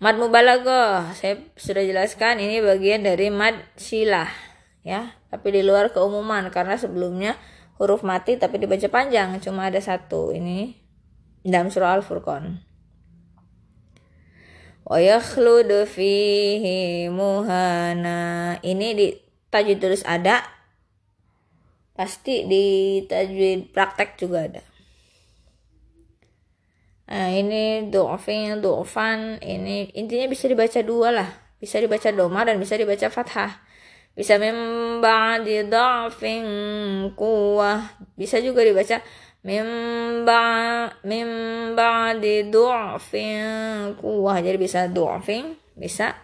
mad 0.00 0.16
mubalaghah 0.16 1.12
saya 1.12 1.36
sudah 1.60 1.84
jelaskan 1.84 2.40
ini 2.40 2.64
bagian 2.64 3.04
dari 3.04 3.28
mad 3.28 3.52
silah 3.76 4.32
ya 4.80 5.12
tapi 5.28 5.52
di 5.52 5.60
luar 5.60 5.92
keumuman 5.92 6.48
karena 6.48 6.80
sebelumnya 6.80 7.36
huruf 7.76 8.00
mati 8.00 8.40
tapi 8.40 8.64
dibaca 8.64 8.88
panjang 8.88 9.36
cuma 9.44 9.68
ada 9.68 9.80
satu 9.82 10.32
ini 10.32 10.80
dalam 11.44 11.68
surah 11.68 12.00
al-furqan 12.00 12.64
fihi 15.87 17.07
muhana. 17.07 18.59
Ini 18.59 18.87
di 18.95 19.07
tajwid 19.47 19.79
tulis 19.79 20.03
ada. 20.03 20.43
Pasti 21.95 22.43
di 22.49 22.99
tajwid 23.07 23.71
praktek 23.71 24.19
juga 24.19 24.49
ada. 24.49 24.63
Nah 27.13 27.29
ini 27.29 27.87
do'fin 27.93 28.57
do'fan 28.59 29.37
ini 29.43 29.91
intinya 29.93 30.27
bisa 30.27 30.49
dibaca 30.49 30.79
dua 30.83 31.09
lah. 31.13 31.29
Bisa 31.61 31.79
dibaca 31.79 32.11
doma 32.11 32.43
dan 32.43 32.59
bisa 32.59 32.75
dibaca 32.75 33.07
fathah. 33.07 33.63
Bisa 34.13 34.37
memba 34.37 35.39
di 35.41 35.63
kuwah 37.17 37.81
bisa 38.13 38.37
juga 38.43 38.61
dibaca 38.61 39.01
mimba 39.43 40.43
mimba 41.03 42.15
di 42.15 42.47
du'fin 42.47 43.91
kuwah 43.99 44.39
jadi 44.39 44.55
bisa 44.55 44.87
du'fin 44.87 45.59
bisa 45.75 46.15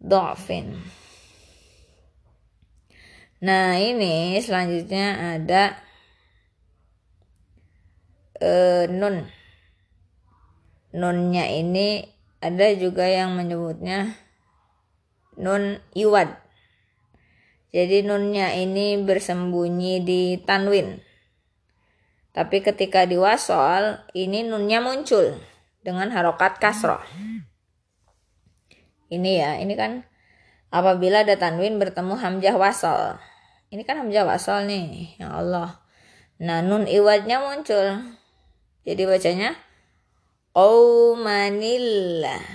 du'fin. 0.00 0.72
Nah 3.44 3.76
ini 3.76 4.40
selanjutnya 4.40 5.36
ada 5.36 5.76
uh, 8.40 8.88
nun. 8.88 9.28
Nunnya 10.96 11.44
ini 11.52 12.08
ada 12.40 12.72
juga 12.72 13.04
yang 13.04 13.36
menyebutnya 13.36 14.16
nun 15.36 15.76
iwad. 15.92 16.40
Jadi 17.68 18.00
nunnya 18.00 18.56
ini 18.56 18.96
bersembunyi 18.96 20.00
di 20.00 20.40
tanwin 20.40 21.07
tapi 22.38 22.62
ketika 22.62 23.02
diwasol, 23.02 23.98
ini 24.14 24.46
nunnya 24.46 24.78
muncul 24.78 25.34
dengan 25.82 26.06
harokat 26.14 26.62
kasroh. 26.62 27.02
Ini 29.10 29.30
ya, 29.42 29.50
ini 29.58 29.74
kan 29.74 30.06
apabila 30.70 31.26
ada 31.26 31.34
tanwin 31.34 31.82
bertemu 31.82 32.14
hamzah 32.14 32.54
wasol. 32.54 33.18
Ini 33.74 33.82
kan 33.82 34.06
hamzah 34.06 34.22
wasol 34.22 34.70
nih, 34.70 35.18
ya 35.18 35.34
Allah. 35.34 35.82
Nah, 36.38 36.62
nun 36.62 36.86
iwadnya 36.86 37.42
muncul. 37.42 38.06
Jadi 38.86 39.02
bacanya 39.02 39.58
Qaumanillah. 40.54 42.46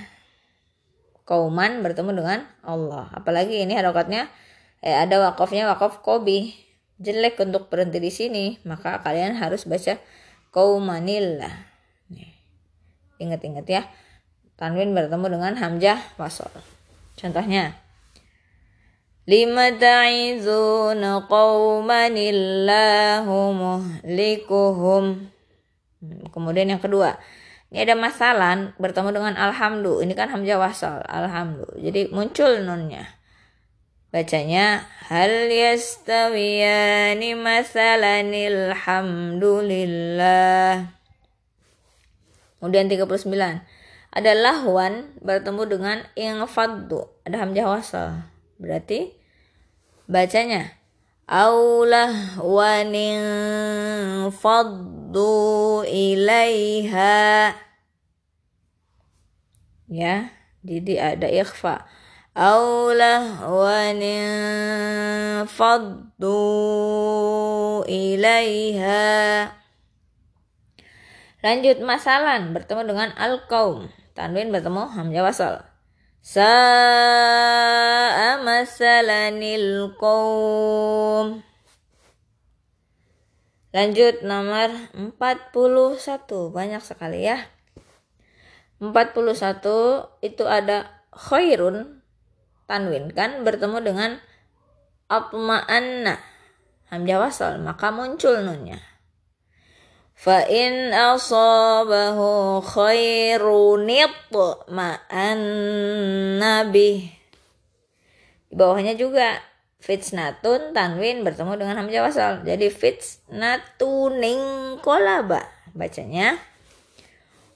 Kauman 1.27 1.83
bertemu 1.83 2.23
dengan 2.23 2.39
Allah. 2.63 3.11
Apalagi 3.11 3.59
ini 3.59 3.75
harokatnya 3.75 4.31
eh, 4.79 4.95
ada 4.95 5.19
wakofnya 5.27 5.67
wakof 5.67 5.99
kobi 5.99 6.62
jelek 7.03 7.35
untuk 7.43 7.67
berhenti 7.67 7.99
di 7.99 8.09
sini, 8.09 8.45
maka 8.63 9.03
kalian 9.03 9.35
harus 9.35 9.67
baca 9.67 9.99
kaumanillah. 10.55 11.73
Ingat-ingat 13.19 13.67
ya. 13.67 13.83
tanwin 14.53 14.95
bertemu 14.95 15.27
dengan 15.27 15.53
hamzah 15.59 15.99
wasol. 16.15 16.51
Contohnya 17.19 17.83
Lima 19.23 19.71
ta'izuna 19.71 21.31
qawman 21.31 22.11
illahu 22.11 23.55
muhlikuhum. 23.55 25.31
Kemudian 26.27 26.67
yang 26.75 26.83
kedua, 26.83 27.15
ini 27.71 27.87
ada 27.87 27.95
masalah 27.95 28.75
bertemu 28.75 29.15
dengan 29.15 29.33
alhamdu. 29.39 30.03
Ini 30.03 30.11
kan 30.11 30.27
hamzah 30.27 30.59
wasal, 30.59 30.99
alhamdu. 31.07 31.63
Jadi 31.79 32.11
muncul 32.11 32.67
nunnya. 32.67 33.07
Bacanya 34.13 34.85
hal 35.09 35.49
yastawiyani 35.49 37.33
masalanil 37.33 38.77
hamdulillah. 38.77 40.93
Kemudian 42.61 42.93
39. 42.93 43.25
Ada 44.13 44.31
lahwan 44.37 45.17
bertemu 45.17 45.61
dengan 45.65 45.97
ingfaddu. 46.13 47.09
Ada 47.25 47.41
hamzah 47.41 47.65
wasal. 47.65 48.09
Berarti 48.61 49.17
bacanya 50.05 50.77
aulah 51.23 52.35
wanin 52.43 53.23
faddu 54.29 55.81
ilaiha 55.87 57.55
ya 59.87 60.15
jadi 60.63 60.93
ada 61.15 61.27
ikhfa 61.31 61.87
aulah 62.33 63.45
wanin 63.45 64.25
faddu 65.49 66.37
ilaiha 67.85 69.53
lanjut 71.45 71.77
masalan 71.85 72.53
bertemu 72.57 72.81
dengan 72.89 73.09
al 73.17 73.45
kaum 73.45 73.89
tanwin 74.17 74.49
bertemu 74.49 74.83
hamzah 74.93 75.23
wasal 75.25 75.55
Sa'a 76.23 76.79
masalanil 78.39 79.91
qawm. 79.99 81.43
Lanjut 83.75 84.23
nomor 84.23 84.71
41. 84.95 85.19
Banyak 86.55 86.79
sekali 86.79 87.27
ya. 87.27 87.43
41 88.79 90.23
itu 90.23 90.43
ada 90.47 91.03
khairun 91.11 92.02
Tanwin 92.69 93.11
kan? 93.11 93.43
Bertemu 93.43 93.77
dengan 93.83 94.19
atma'anna. 95.11 96.17
Hamzah 96.93 97.17
wasal 97.17 97.57
maka 97.61 97.89
muncul 97.89 98.41
nunnya. 98.45 98.77
Fa 100.13 100.45
in 100.45 100.93
asabahu 100.93 102.61
khairun 102.63 103.89
itma'anna 103.89 105.09
bih. 106.69 107.11
Di 108.47 108.53
bawahnya 108.53 108.93
juga 108.93 109.41
fitnatun 109.83 110.71
tanwin 110.71 111.27
bertemu 111.27 111.59
dengan 111.59 111.75
hamzah 111.83 112.07
wasal 112.07 112.45
jadi 112.47 112.71
fitnatuning 112.71 114.39
kolaba 114.79 115.43
bacanya 115.75 116.37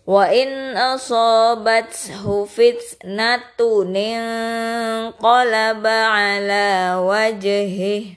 wa 0.07 0.23
in 0.31 0.71
asabathu 0.79 2.47
fitnatuning 2.47 4.23
kolaba 5.19 6.15
ala 6.15 7.03
wajhih 7.03 8.15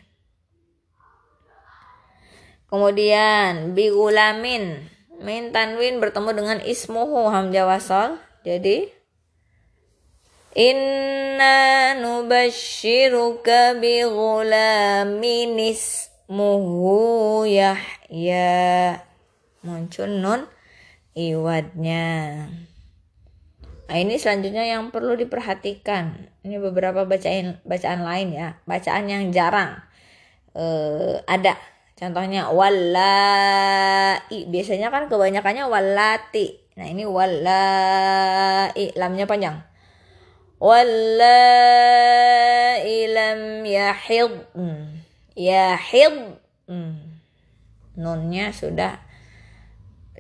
Kemudian 2.71 3.75
bigulamin 3.75 4.87
min 5.19 5.51
tanwin 5.51 5.99
bertemu 5.99 6.31
dengan 6.39 6.59
ismuhu 6.63 7.27
hamzah 7.27 7.67
wasal. 7.67 8.23
Jadi 8.47 8.87
Inna 10.55 11.99
nubashiruka 11.99 13.75
bigulamin 13.75 15.59
ismuhu 15.75 17.43
Yahya. 17.51 19.03
Muncul 19.67 20.11
nun 20.23 20.47
iwadnya. 21.15 22.09
Nah, 23.91 23.99
ini 23.99 24.23
selanjutnya 24.23 24.65
yang 24.67 24.95
perlu 24.95 25.19
diperhatikan. 25.19 26.31
Ini 26.47 26.63
beberapa 26.63 27.03
bacaan 27.07 27.59
bacaan 27.67 28.07
lain 28.07 28.29
ya, 28.33 28.49
bacaan 28.65 29.11
yang 29.11 29.35
jarang 29.35 29.83
uh, 30.55 31.19
ada 31.27 31.59
Contohnya 32.01 32.49
walai. 32.49 34.25
Biasanya 34.49 34.89
kan 34.89 35.13
kebanyakannya 35.13 35.69
walati. 35.69 36.57
Nah 36.81 36.89
ini 36.89 37.05
walai. 37.05 38.97
Lamnya 38.97 39.29
panjang. 39.29 39.61
Walai 40.57 41.29
lam 43.05 43.69
yahid. 43.69 44.33
Hmm. 44.57 45.05
Yahid. 45.37 46.41
Hmm. 46.65 47.21
Nunnya 48.01 48.49
sudah 48.57 48.97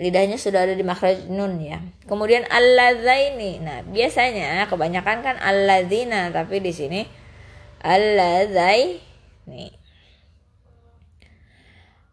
lidahnya 0.01 0.41
sudah 0.41 0.65
ada 0.65 0.73
di 0.73 0.81
makhraj 0.81 1.29
nun 1.29 1.61
ya. 1.61 1.85
Kemudian 2.09 2.49
alladzaini. 2.49 3.61
Nah, 3.61 3.85
biasanya 3.85 4.65
kebanyakan 4.73 5.21
kan 5.21 5.37
alladzina 5.37 6.33
tapi 6.33 6.65
di 6.65 6.73
sini 6.73 7.05
alladzaini. 7.85 9.77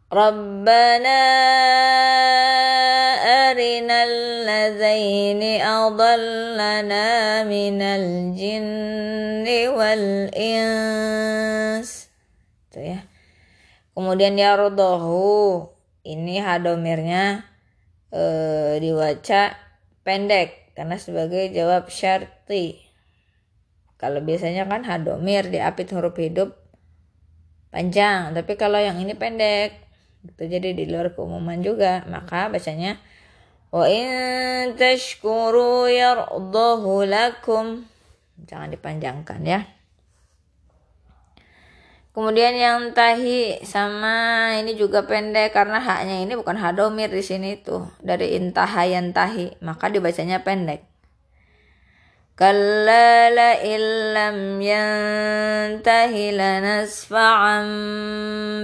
Rabbana 0.07 1.19
arinal 3.23 4.15
ladzaini 4.43 5.59
adallana 5.63 7.43
minal 7.47 8.35
jinni 8.35 9.67
wal 9.71 10.27
ins. 10.35 12.11
tuh 12.67 12.83
ya. 12.83 13.07
Kemudian 13.95 14.35
ya 14.35 14.59
rodohu. 14.59 15.71
Ini 16.07 16.39
hadomirnya 16.39 17.43
eh, 18.11 18.79
dibaca 18.79 19.55
pendek 20.03 20.75
karena 20.77 20.95
sebagai 20.99 21.49
jawab 21.51 21.89
syarti. 21.89 22.79
Kalau 23.97 24.21
biasanya 24.21 24.69
kan 24.69 24.85
hadomir 24.85 25.49
diapit 25.49 25.89
huruf 25.89 26.13
hidup 26.21 26.53
panjang. 27.73 28.35
Tapi 28.35 28.53
kalau 28.55 28.77
yang 28.77 29.01
ini 29.01 29.17
pendek 29.17 29.73
gitu 30.21 30.43
jadi 30.45 30.75
di 30.77 30.85
luar 30.85 31.15
keumuman 31.17 31.59
juga. 31.65 32.05
Maka 32.05 32.53
bacanya 32.53 33.01
wa 33.73 33.89
in 33.89 34.77
tashkuru 34.77 35.89
yardahu 35.89 37.09
lakum. 37.09 37.89
Jangan 38.37 38.69
dipanjangkan 38.69 39.41
ya 39.41 39.76
Kemudian 42.17 42.57
yang 42.57 42.97
tahi 42.97 43.61
sama 43.61 44.49
ini 44.57 44.73
juga 44.73 45.05
pendek 45.05 45.53
karena 45.53 45.77
haknya 45.77 46.25
ini 46.25 46.33
bukan 46.33 46.57
hadomir 46.57 47.13
di 47.13 47.21
sini 47.21 47.61
tuh 47.61 47.85
dari 48.01 48.33
intahayan 48.33 49.13
tahi 49.13 49.53
maka 49.61 49.85
dibacanya 49.85 50.41
pendek. 50.41 50.81
Kalla 52.33 53.53
illam 53.61 54.57
yantahi 54.57 56.33
lanasfa'an 56.33 57.69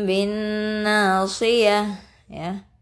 bin 0.09 0.33
nasiyah 0.81 1.93
ya. 2.33 2.72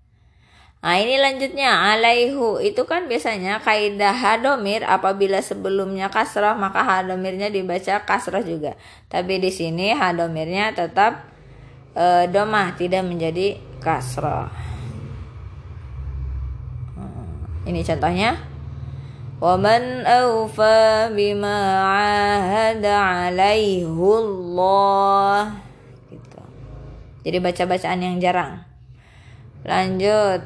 Nah 0.87 1.03
ini 1.03 1.19
lanjutnya 1.19 1.67
alaihu 1.99 2.63
itu 2.63 2.87
kan 2.87 3.11
biasanya 3.11 3.59
kaidah 3.59 4.15
hadomir 4.15 4.87
apabila 4.87 5.43
sebelumnya 5.43 6.07
kasrah 6.15 6.55
maka 6.55 6.87
hadomirnya 6.87 7.51
dibaca 7.51 8.07
kasrah 8.07 8.47
juga. 8.47 8.79
Tapi 9.11 9.43
di 9.43 9.51
sini 9.51 9.91
hadomirnya 9.91 10.79
tetap 10.79 11.27
e, 11.91 12.31
domah 12.31 12.79
tidak 12.79 13.03
menjadi 13.03 13.59
kasrah. 13.83 14.47
Hmm, 16.95 17.67
ini 17.67 17.83
contohnya 17.83 18.39
ومن 19.37 20.09
أوفى 20.09 21.13
بما 21.13 21.59
عاهد 21.85 22.85
عليه 22.85 23.85
الله 23.93 25.41
gitu. 26.09 26.41
Jadi 27.27 27.39
baca-bacaan 27.45 28.01
yang 28.01 28.17
jarang. 28.17 28.65
Lanjut. 29.67 30.41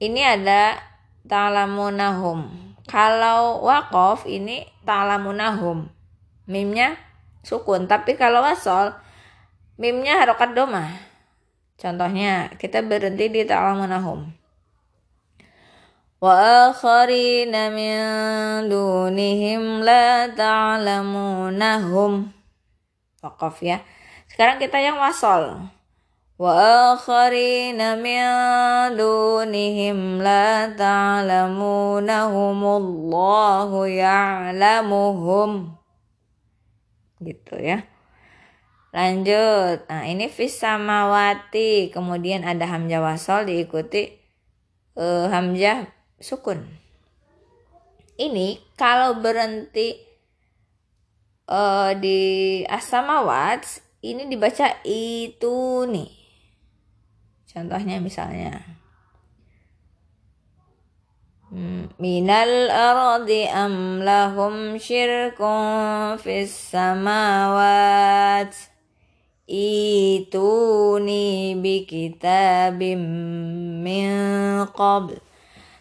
Ini 0.00 0.40
ada 0.40 0.78
ta'lamunahum. 1.24 2.52
Kalau 2.84 3.64
wakof 3.64 4.28
ini 4.28 4.68
ta'lamunahum. 4.84 5.88
Mimnya 6.44 7.00
sukun, 7.40 7.88
tapi 7.88 8.18
kalau 8.20 8.44
wasol 8.44 8.92
mimnya 9.80 10.20
harokat 10.20 10.52
doma. 10.52 10.92
Contohnya 11.80 12.52
kita 12.60 12.84
berhenti 12.84 13.32
di 13.32 13.42
ta'lamunahum. 13.48 14.44
وآخرين 16.24 17.52
من 17.52 17.98
دونهم 18.72 19.62
لا 19.84 20.32
تعلمونهم 20.32 22.12
Wakaf 23.24 23.64
ya. 23.64 23.80
Sekarang 24.28 24.60
kita 24.60 24.76
yang 24.84 25.00
wasol. 25.00 25.64
وآخرين 26.38 27.78
من 27.78 28.22
دونهم 28.98 29.98
لا 30.22 30.74
تعلمونهم 30.74 32.60
الله 32.64 33.70
يعلمهم 33.86 35.50
gitu 37.22 37.54
ya 37.56 37.86
lanjut 38.90 39.86
nah 39.86 40.04
ini 40.10 40.26
fis 40.26 40.58
samawati 40.58 41.94
kemudian 41.94 42.42
ada 42.42 42.66
hamzah 42.66 43.00
wasol 43.00 43.46
diikuti 43.46 44.12
uh, 44.98 45.30
hamzah 45.30 45.86
sukun 46.18 46.66
ini 48.18 48.58
kalau 48.74 49.22
berhenti 49.22 50.02
uh, 51.46 51.94
di 51.94 52.60
asamawat 52.66 53.64
ini 54.04 54.28
dibaca 54.28 54.82
itu 54.84 55.86
nih 55.88 56.17
Contohnya 57.49 57.97
misalnya. 57.97 58.61
Hmm, 61.49 61.89
Minal 61.97 62.69
ardi 62.69 63.49
am 63.49 64.05
lahum 64.05 64.77
syirkun 64.77 66.21
fis 66.21 66.53
samawat. 66.69 68.53
Ituni 69.49 71.25
bi 71.57 71.89
kitabim 71.89 73.01
min 73.81 74.13
qabl. 74.69 75.17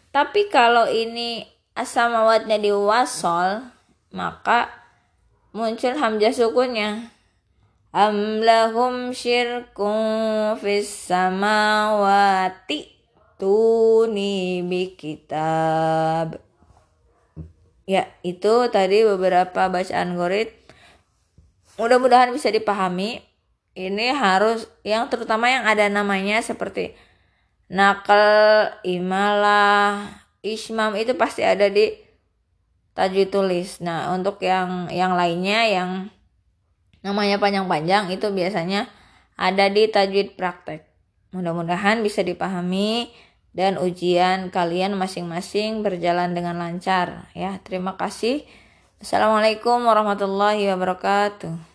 Tapi 0.09 0.49
kalau 0.49 0.89
ini 0.89 1.45
asamawatnya 1.77 2.57
diwasol 2.57 3.77
Maka 4.09 4.73
muncul 5.53 5.93
hamzah 6.01 6.33
sukunnya 6.33 7.13
Am 7.89 8.45
lahum 8.45 9.17
fis 9.17 10.93
samawati 11.09 12.85
tuni. 13.41 14.61
Ya, 17.89 18.05
itu 18.21 18.55
tadi 18.69 19.09
beberapa 19.09 19.73
bacaan 19.73 20.21
gorit. 20.21 20.53
Mudah-mudahan 21.81 22.29
bisa 22.37 22.53
dipahami. 22.53 23.25
Ini 23.73 24.13
harus 24.13 24.69
yang 24.85 25.09
terutama 25.09 25.49
yang 25.49 25.65
ada 25.65 25.89
namanya 25.89 26.45
seperti 26.45 26.93
nakal, 27.73 28.75
imalah, 28.85 30.13
ismam 30.45 30.93
itu 30.99 31.17
pasti 31.17 31.47
ada 31.47 31.73
di 31.73 31.97
tajwid 32.93 33.33
tulis. 33.33 33.81
Nah, 33.81 34.13
untuk 34.13 34.43
yang 34.45 34.93
yang 34.93 35.15
lainnya 35.15 35.65
yang 35.71 35.91
namanya 37.09 37.41
panjang-panjang 37.41 38.13
itu 38.13 38.29
biasanya 38.29 38.85
ada 39.41 39.73
di 39.73 39.89
tajwid 39.89 40.37
praktek. 40.37 40.85
Mudah-mudahan 41.33 42.05
bisa 42.05 42.21
dipahami 42.21 43.09
dan 43.57 43.81
ujian 43.81 44.53
kalian 44.53 44.95
masing-masing 44.95 45.81
berjalan 45.81 46.37
dengan 46.37 46.61
lancar 46.61 47.33
ya. 47.33 47.57
Terima 47.65 47.97
kasih. 47.97 48.45
Assalamualaikum 49.01 49.83
warahmatullahi 49.83 50.69
wabarakatuh. 50.71 51.59